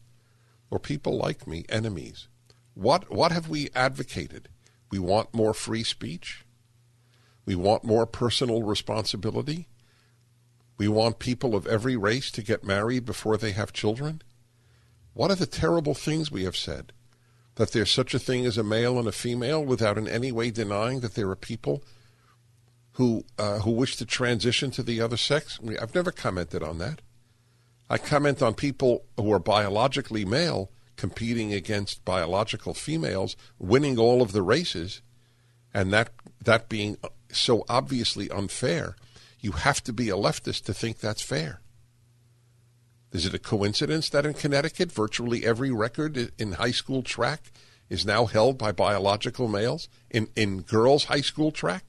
or 0.74 0.78
people 0.80 1.16
like 1.16 1.46
me 1.46 1.64
enemies? 1.68 2.26
What 2.74 3.08
what 3.08 3.30
have 3.30 3.48
we 3.48 3.70
advocated? 3.76 4.48
We 4.90 4.98
want 4.98 5.32
more 5.32 5.54
free 5.54 5.84
speech. 5.84 6.44
We 7.46 7.54
want 7.54 7.84
more 7.84 8.06
personal 8.06 8.64
responsibility. 8.64 9.68
We 10.76 10.88
want 10.88 11.18
people 11.18 11.54
of 11.54 11.66
every 11.66 11.96
race 11.96 12.30
to 12.32 12.42
get 12.42 12.64
married 12.64 13.04
before 13.04 13.36
they 13.36 13.52
have 13.52 13.72
children. 13.72 14.22
What 15.12 15.30
are 15.30 15.36
the 15.36 15.46
terrible 15.46 15.94
things 15.94 16.30
we 16.30 16.44
have 16.44 16.56
said? 16.56 16.92
That 17.54 17.70
there's 17.70 17.90
such 17.90 18.14
a 18.14 18.18
thing 18.18 18.44
as 18.46 18.58
a 18.58 18.64
male 18.64 18.98
and 18.98 19.06
a 19.06 19.12
female 19.12 19.64
without 19.64 19.96
in 19.96 20.08
any 20.08 20.32
way 20.32 20.50
denying 20.50 21.00
that 21.00 21.14
there 21.14 21.30
are 21.30 21.36
people 21.36 21.84
who 22.92 23.24
uh, 23.38 23.58
who 23.60 23.70
wish 23.70 23.96
to 23.96 24.06
transition 24.06 24.70
to 24.72 24.82
the 24.82 25.00
other 25.00 25.16
sex. 25.16 25.60
I've 25.80 25.94
never 25.94 26.10
commented 26.10 26.62
on 26.62 26.78
that. 26.78 27.00
I 27.88 27.98
comment 27.98 28.42
on 28.42 28.54
people 28.54 29.04
who 29.16 29.32
are 29.32 29.38
biologically 29.38 30.24
male 30.24 30.70
competing 30.96 31.52
against 31.52 32.04
biological 32.04 32.74
females, 32.74 33.36
winning 33.58 33.98
all 33.98 34.22
of 34.22 34.32
the 34.32 34.42
races, 34.42 35.02
and 35.72 35.92
that 35.92 36.10
that 36.42 36.68
being 36.68 36.96
so 37.30 37.64
obviously 37.68 38.30
unfair. 38.30 38.96
You 39.44 39.52
have 39.52 39.84
to 39.84 39.92
be 39.92 40.08
a 40.08 40.16
leftist 40.16 40.64
to 40.64 40.72
think 40.72 41.00
that's 41.00 41.20
fair. 41.20 41.60
Is 43.12 43.26
it 43.26 43.34
a 43.34 43.38
coincidence 43.38 44.08
that 44.08 44.24
in 44.24 44.32
Connecticut, 44.32 44.90
virtually 44.90 45.44
every 45.44 45.70
record 45.70 46.32
in 46.38 46.52
high 46.52 46.70
school 46.70 47.02
track 47.02 47.52
is 47.90 48.06
now 48.06 48.24
held 48.24 48.56
by 48.56 48.72
biological 48.72 49.46
males? 49.46 49.90
In, 50.10 50.28
in 50.34 50.62
girls' 50.62 51.04
high 51.04 51.20
school 51.20 51.52
track? 51.52 51.84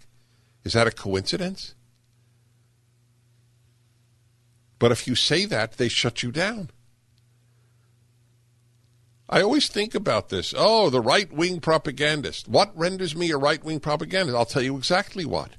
Is 0.66 0.74
that 0.74 0.86
a 0.86 0.92
coincidence? 0.92 1.76
But 4.78 4.92
if 4.92 5.08
you 5.08 5.16
say 5.16 5.46
that, 5.46 5.78
they 5.78 5.88
shut 5.88 6.24
you 6.24 6.34
down. 6.34 6.72
I 9.30 9.42
always 9.42 9.70
think 9.70 9.96
about 9.96 10.28
this. 10.28 10.54
Oh, 10.58 10.90
the 10.90 11.00
right 11.00 11.32
wing 11.32 11.62
propagandist. 11.62 12.50
What 12.50 12.78
renders 12.78 13.16
me 13.16 13.32
a 13.32 13.38
right 13.38 13.64
wing 13.64 13.80
propagandist? 13.80 14.36
I'll 14.36 14.44
tell 14.44 14.62
you 14.62 14.76
exactly 14.76 15.24
what. 15.24 15.52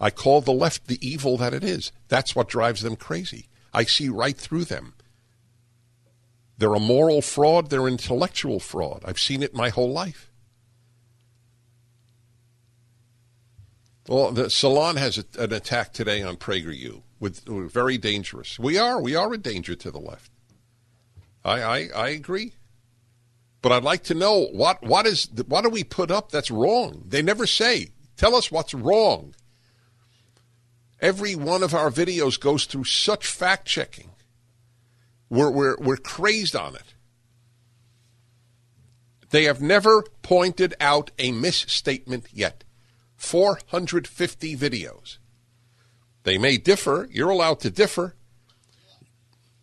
I 0.00 0.10
call 0.10 0.40
the 0.40 0.52
left 0.52 0.86
the 0.86 0.98
evil 1.06 1.36
that 1.36 1.52
it 1.52 1.62
is. 1.62 1.92
That's 2.08 2.34
what 2.34 2.48
drives 2.48 2.80
them 2.80 2.96
crazy. 2.96 3.48
I 3.72 3.84
see 3.84 4.08
right 4.08 4.36
through 4.36 4.64
them. 4.64 4.94
They're 6.56 6.74
a 6.74 6.80
moral 6.80 7.22
fraud, 7.22 7.70
they're 7.70 7.88
intellectual 7.88 8.60
fraud. 8.60 9.02
I've 9.04 9.18
seen 9.18 9.42
it 9.42 9.54
my 9.54 9.68
whole 9.68 9.92
life. 9.92 10.30
Well, 14.08 14.32
the 14.32 14.50
Salon 14.50 14.96
has 14.96 15.18
a, 15.18 15.24
an 15.38 15.52
attack 15.52 15.92
today 15.92 16.22
on 16.22 16.36
PragerU 16.36 17.02
with, 17.20 17.48
with, 17.48 17.72
very 17.72 17.96
dangerous. 17.96 18.58
We 18.58 18.76
are 18.76 19.00
we 19.00 19.14
are 19.14 19.32
a 19.32 19.38
danger 19.38 19.74
to 19.76 19.90
the 19.90 20.00
left. 20.00 20.32
I, 21.44 21.62
I 21.62 21.88
I 21.94 22.08
agree, 22.08 22.54
but 23.62 23.72
I'd 23.72 23.84
like 23.84 24.02
to 24.04 24.14
know 24.14 24.48
what 24.52 24.82
what 24.82 25.06
is 25.06 25.28
what 25.46 25.62
do 25.62 25.70
we 25.70 25.84
put 25.84 26.10
up 26.10 26.30
that's 26.32 26.50
wrong? 26.50 27.04
They 27.06 27.22
never 27.22 27.46
say. 27.46 27.88
Tell 28.16 28.34
us 28.34 28.50
what's 28.50 28.74
wrong. 28.74 29.34
Every 31.00 31.34
one 31.34 31.62
of 31.62 31.74
our 31.74 31.90
videos 31.90 32.38
goes 32.38 32.66
through 32.66 32.84
such 32.84 33.26
fact 33.26 33.66
checking. 33.66 34.10
We're, 35.28 35.50
we're, 35.50 35.76
we're 35.78 35.96
crazed 35.96 36.54
on 36.54 36.74
it. 36.74 36.94
They 39.30 39.44
have 39.44 39.62
never 39.62 40.04
pointed 40.22 40.74
out 40.80 41.12
a 41.18 41.30
misstatement 41.32 42.26
yet. 42.32 42.64
450 43.16 44.56
videos. 44.56 45.18
They 46.24 46.36
may 46.36 46.56
differ. 46.56 47.08
You're 47.10 47.30
allowed 47.30 47.60
to 47.60 47.70
differ. 47.70 48.14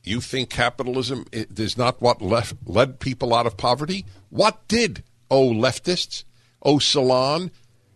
You 0.03 0.21
think 0.21 0.49
capitalism 0.49 1.25
is 1.33 1.77
not 1.77 2.01
what 2.01 2.21
left, 2.21 2.55
led 2.65 2.99
people 2.99 3.33
out 3.33 3.45
of 3.45 3.57
poverty? 3.57 4.05
What 4.29 4.65
did, 4.69 5.03
oh 5.29 5.49
leftists, 5.49 6.23
oh 6.63 6.79
salon? 6.79 7.51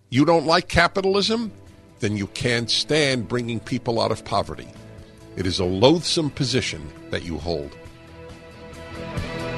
You 0.09 0.25
don't 0.25 0.45
like 0.45 0.67
capitalism? 0.67 1.53
Then 2.01 2.17
you 2.17 2.27
can't 2.27 2.69
stand 2.69 3.27
bringing 3.27 3.59
people 3.59 4.01
out 4.01 4.11
of 4.11 4.25
poverty. 4.25 4.67
It 5.37 5.45
is 5.45 5.59
a 5.59 5.65
loathsome 5.65 6.31
position 6.31 6.87
that 7.11 7.23
you 7.23 7.37
hold. 7.37 7.77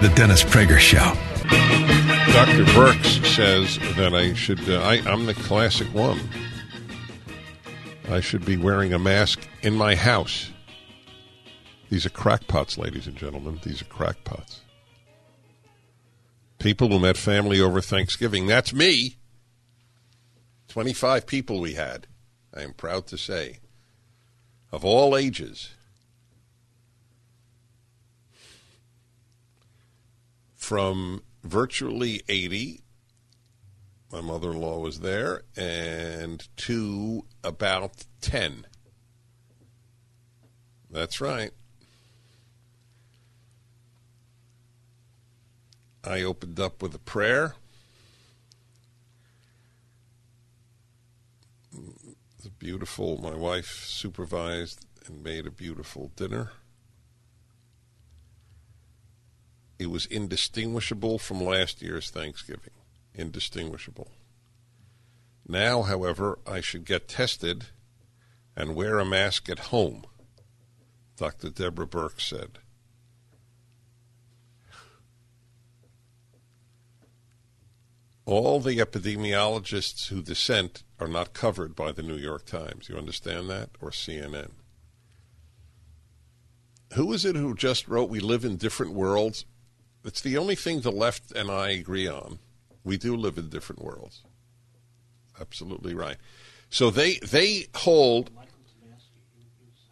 The 0.01 0.13
Dennis 0.15 0.43
Prager 0.43 0.77
Show. 0.77 1.13
Dr. 2.33 2.65
Birx 2.73 3.25
says 3.25 3.79
that 3.95 4.13
I 4.13 4.33
should, 4.33 4.69
uh, 4.69 4.81
I, 4.81 4.95
I'm 5.09 5.25
the 5.25 5.33
classic 5.33 5.87
one. 5.93 6.19
I 8.09 8.19
should 8.19 8.45
be 8.45 8.57
wearing 8.57 8.93
a 8.93 8.99
mask 8.99 9.47
in 9.61 9.73
my 9.75 9.95
house. 9.95 10.51
These 11.89 12.05
are 12.05 12.09
crackpots, 12.09 12.77
ladies 12.77 13.07
and 13.07 13.15
gentlemen. 13.15 13.59
These 13.63 13.81
are 13.81 13.85
crackpots. 13.85 14.59
People 16.59 16.89
who 16.89 16.99
met 16.99 17.17
family 17.17 17.61
over 17.61 17.81
Thanksgiving. 17.81 18.47
That's 18.47 18.73
me. 18.73 19.17
25 20.69 21.27
people 21.27 21.59
we 21.59 21.75
had, 21.75 22.07
I 22.55 22.61
am 22.61 22.73
proud 22.73 23.07
to 23.07 23.17
say, 23.17 23.59
of 24.71 24.85
all 24.85 25.17
ages. 25.17 25.71
From 30.55 31.23
virtually 31.43 32.21
80. 32.29 32.81
My 34.11 34.21
mother 34.21 34.51
in 34.51 34.61
law 34.61 34.77
was 34.77 34.99
there, 34.99 35.41
and 35.57 36.47
to 36.57 37.25
about 37.43 38.05
10. 38.21 38.67
That's 40.91 41.19
right. 41.19 41.51
I 46.03 46.21
opened 46.21 46.59
up 46.59 46.83
with 46.83 46.93
a 46.93 46.99
prayer. 46.99 47.55
It's 52.37 52.47
beautiful. 52.63 53.21
My 53.21 53.35
wife 53.35 53.83
supervised 53.85 54.85
and 55.05 55.21
made 55.21 55.45
a 55.45 55.51
beautiful 55.51 56.13
dinner. 56.15 56.53
It 59.77 59.87
was 59.87 60.05
indistinguishable 60.05 61.19
from 61.19 61.43
last 61.43 61.81
year's 61.81 62.09
Thanksgiving. 62.09 62.71
Indistinguishable. 63.13 64.11
Now, 65.45 65.81
however, 65.81 66.39
I 66.47 66.61
should 66.61 66.85
get 66.85 67.09
tested 67.09 67.65
and 68.55 68.75
wear 68.75 68.97
a 68.97 69.03
mask 69.03 69.49
at 69.49 69.59
home, 69.59 70.05
Dr. 71.17 71.49
Deborah 71.49 71.85
Birx 71.85 72.21
said. 72.21 72.59
All 78.25 78.59
the 78.59 78.77
epidemiologists 78.77 80.07
who 80.07 80.21
dissent 80.21 80.83
are 80.99 81.07
not 81.07 81.33
covered 81.33 81.75
by 81.75 81.91
the 81.91 82.03
New 82.03 82.15
York 82.15 82.45
Times. 82.45 82.87
You 82.87 82.97
understand 82.97 83.49
that? 83.49 83.69
Or 83.81 83.89
CNN. 83.89 84.51
Who 86.93 87.11
is 87.11 87.25
it 87.25 87.35
who 87.35 87.55
just 87.55 87.87
wrote, 87.87 88.09
We 88.09 88.19
live 88.19 88.45
in 88.45 88.55
different 88.55 88.93
worlds? 88.93 89.45
It's 90.05 90.21
the 90.21 90.37
only 90.37 90.55
thing 90.55 90.81
the 90.81 90.91
left 90.91 91.31
and 91.31 91.49
I 91.49 91.69
agree 91.69 92.07
on. 92.07 92.39
We 92.83 92.97
do 92.97 93.15
live 93.15 93.37
in 93.37 93.49
different 93.49 93.83
worlds. 93.83 94.21
Absolutely 95.39 95.93
right. 95.93 96.17
So 96.69 96.89
they 96.89 97.15
they 97.17 97.67
hold 97.75 98.29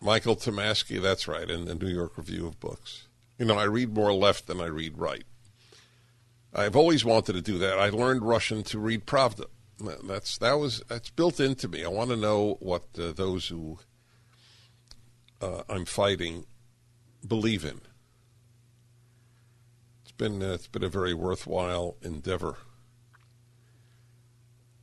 Michael 0.01 0.35
Tomasky, 0.35 1.01
that's 1.01 1.27
right, 1.27 1.49
in 1.49 1.65
the 1.65 1.75
New 1.75 1.87
York 1.87 2.17
Review 2.17 2.47
of 2.47 2.59
Books. 2.59 3.07
You 3.37 3.45
know, 3.45 3.57
I 3.57 3.65
read 3.65 3.93
more 3.93 4.11
left 4.13 4.47
than 4.47 4.59
I 4.59 4.65
read 4.65 4.97
right. 4.97 5.23
I've 6.53 6.75
always 6.75 7.05
wanted 7.05 7.33
to 7.33 7.41
do 7.41 7.57
that. 7.59 7.79
I 7.79 7.89
learned 7.89 8.23
Russian 8.23 8.63
to 8.63 8.79
read 8.79 9.05
Pravda. 9.05 9.45
That's 10.03 10.37
that 10.39 10.53
was 10.53 10.83
that's 10.87 11.09
built 11.09 11.39
into 11.39 11.67
me. 11.67 11.83
I 11.83 11.87
want 11.87 12.09
to 12.09 12.17
know 12.17 12.57
what 12.59 12.83
uh, 12.99 13.13
those 13.13 13.47
who 13.47 13.79
uh, 15.41 15.63
I'm 15.69 15.85
fighting 15.85 16.45
believe 17.27 17.65
in. 17.65 17.81
It's 20.03 20.11
been 20.11 20.43
uh, 20.43 20.53
it's 20.53 20.67
been 20.67 20.83
a 20.83 20.89
very 20.89 21.13
worthwhile 21.13 21.95
endeavor. 22.01 22.57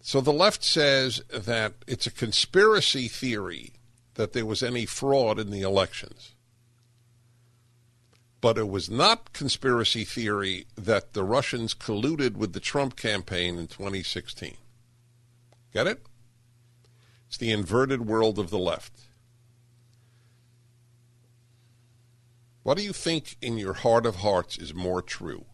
So 0.00 0.20
the 0.20 0.32
left 0.32 0.64
says 0.64 1.22
that 1.28 1.74
it's 1.86 2.06
a 2.06 2.10
conspiracy 2.10 3.08
theory 3.08 3.74
that 4.14 4.32
there 4.32 4.46
was 4.46 4.62
any 4.62 4.86
fraud 4.86 5.38
in 5.38 5.50
the 5.50 5.60
elections. 5.60 6.34
But 8.40 8.58
it 8.58 8.68
was 8.68 8.88
not 8.88 9.32
conspiracy 9.32 10.04
theory 10.04 10.66
that 10.76 11.12
the 11.12 11.24
Russians 11.24 11.74
colluded 11.74 12.36
with 12.36 12.52
the 12.52 12.60
Trump 12.60 12.94
campaign 12.94 13.58
in 13.58 13.66
2016. 13.66 14.56
Get 15.72 15.86
it? 15.86 16.06
It's 17.26 17.36
the 17.36 17.50
inverted 17.50 18.06
world 18.06 18.38
of 18.38 18.50
the 18.50 18.58
left. 18.58 18.92
What 22.62 22.76
do 22.76 22.84
you 22.84 22.92
think 22.92 23.36
in 23.40 23.58
your 23.58 23.74
heart 23.74 24.06
of 24.06 24.16
hearts 24.16 24.56
is 24.56 24.74
more 24.74 25.02
true? 25.02 25.46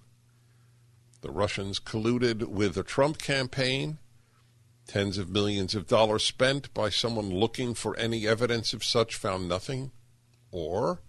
The 1.20 1.30
Russians 1.30 1.80
colluded 1.80 2.48
with 2.48 2.74
the 2.74 2.82
Trump 2.82 3.18
campaign, 3.18 3.98
tens 4.86 5.16
of 5.16 5.30
millions 5.30 5.74
of 5.74 5.86
dollars 5.86 6.24
spent 6.24 6.74
by 6.74 6.90
someone 6.90 7.30
looking 7.30 7.72
for 7.72 7.96
any 7.96 8.26
evidence 8.26 8.74
of 8.74 8.84
such 8.84 9.14
found 9.14 9.48
nothing, 9.48 9.90
or 10.50 11.00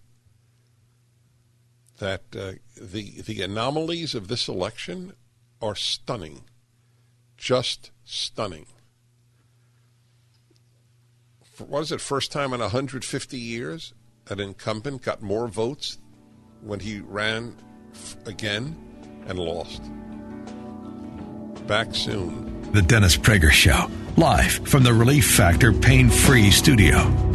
that 1.98 2.22
uh, 2.38 2.54
the 2.80 3.22
the 3.22 3.42
anomalies 3.42 4.16
of 4.16 4.28
this 4.28 4.48
election 4.48 5.14
are 5.62 5.76
stunning, 5.76 6.42
just 7.38 7.92
stunning. 8.04 8.66
For, 11.44 11.66
what 11.66 11.82
is 11.82 11.92
it? 11.92 12.02
First 12.02 12.32
time 12.32 12.54
in 12.54 12.60
150 12.60 13.38
years, 13.38 13.94
an 14.30 14.40
incumbent 14.40 15.02
got 15.02 15.22
more 15.22 15.48
votes 15.48 15.98
when 16.62 16.80
he 16.82 17.00
ran 17.00 17.56
f- 17.94 18.18
again 18.26 18.76
and 19.28 19.40
lost. 19.40 19.82
Back 21.68 21.96
soon. 21.96 22.72
The 22.74 22.82
Dennis 22.82 23.16
Prager 23.16 23.52
Show, 23.52 23.90
live 24.18 24.68
from 24.68 24.84
the 24.84 24.94
Relief 24.94 25.32
Factor 25.32 25.72
Pain 25.72 26.10
Free 26.10 26.52
Studio. 26.52 27.35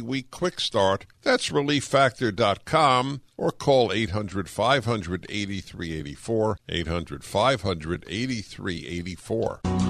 week 0.01 0.31
quick 0.31 0.59
start. 0.59 1.05
That's 1.21 1.49
relieffactor.com 1.49 3.21
or 3.37 3.51
call 3.51 3.91
800 3.91 4.49
500 4.49 5.25
8384. 5.29 6.57
800 6.69 7.23
500 7.23 8.05
8384. 8.07 9.80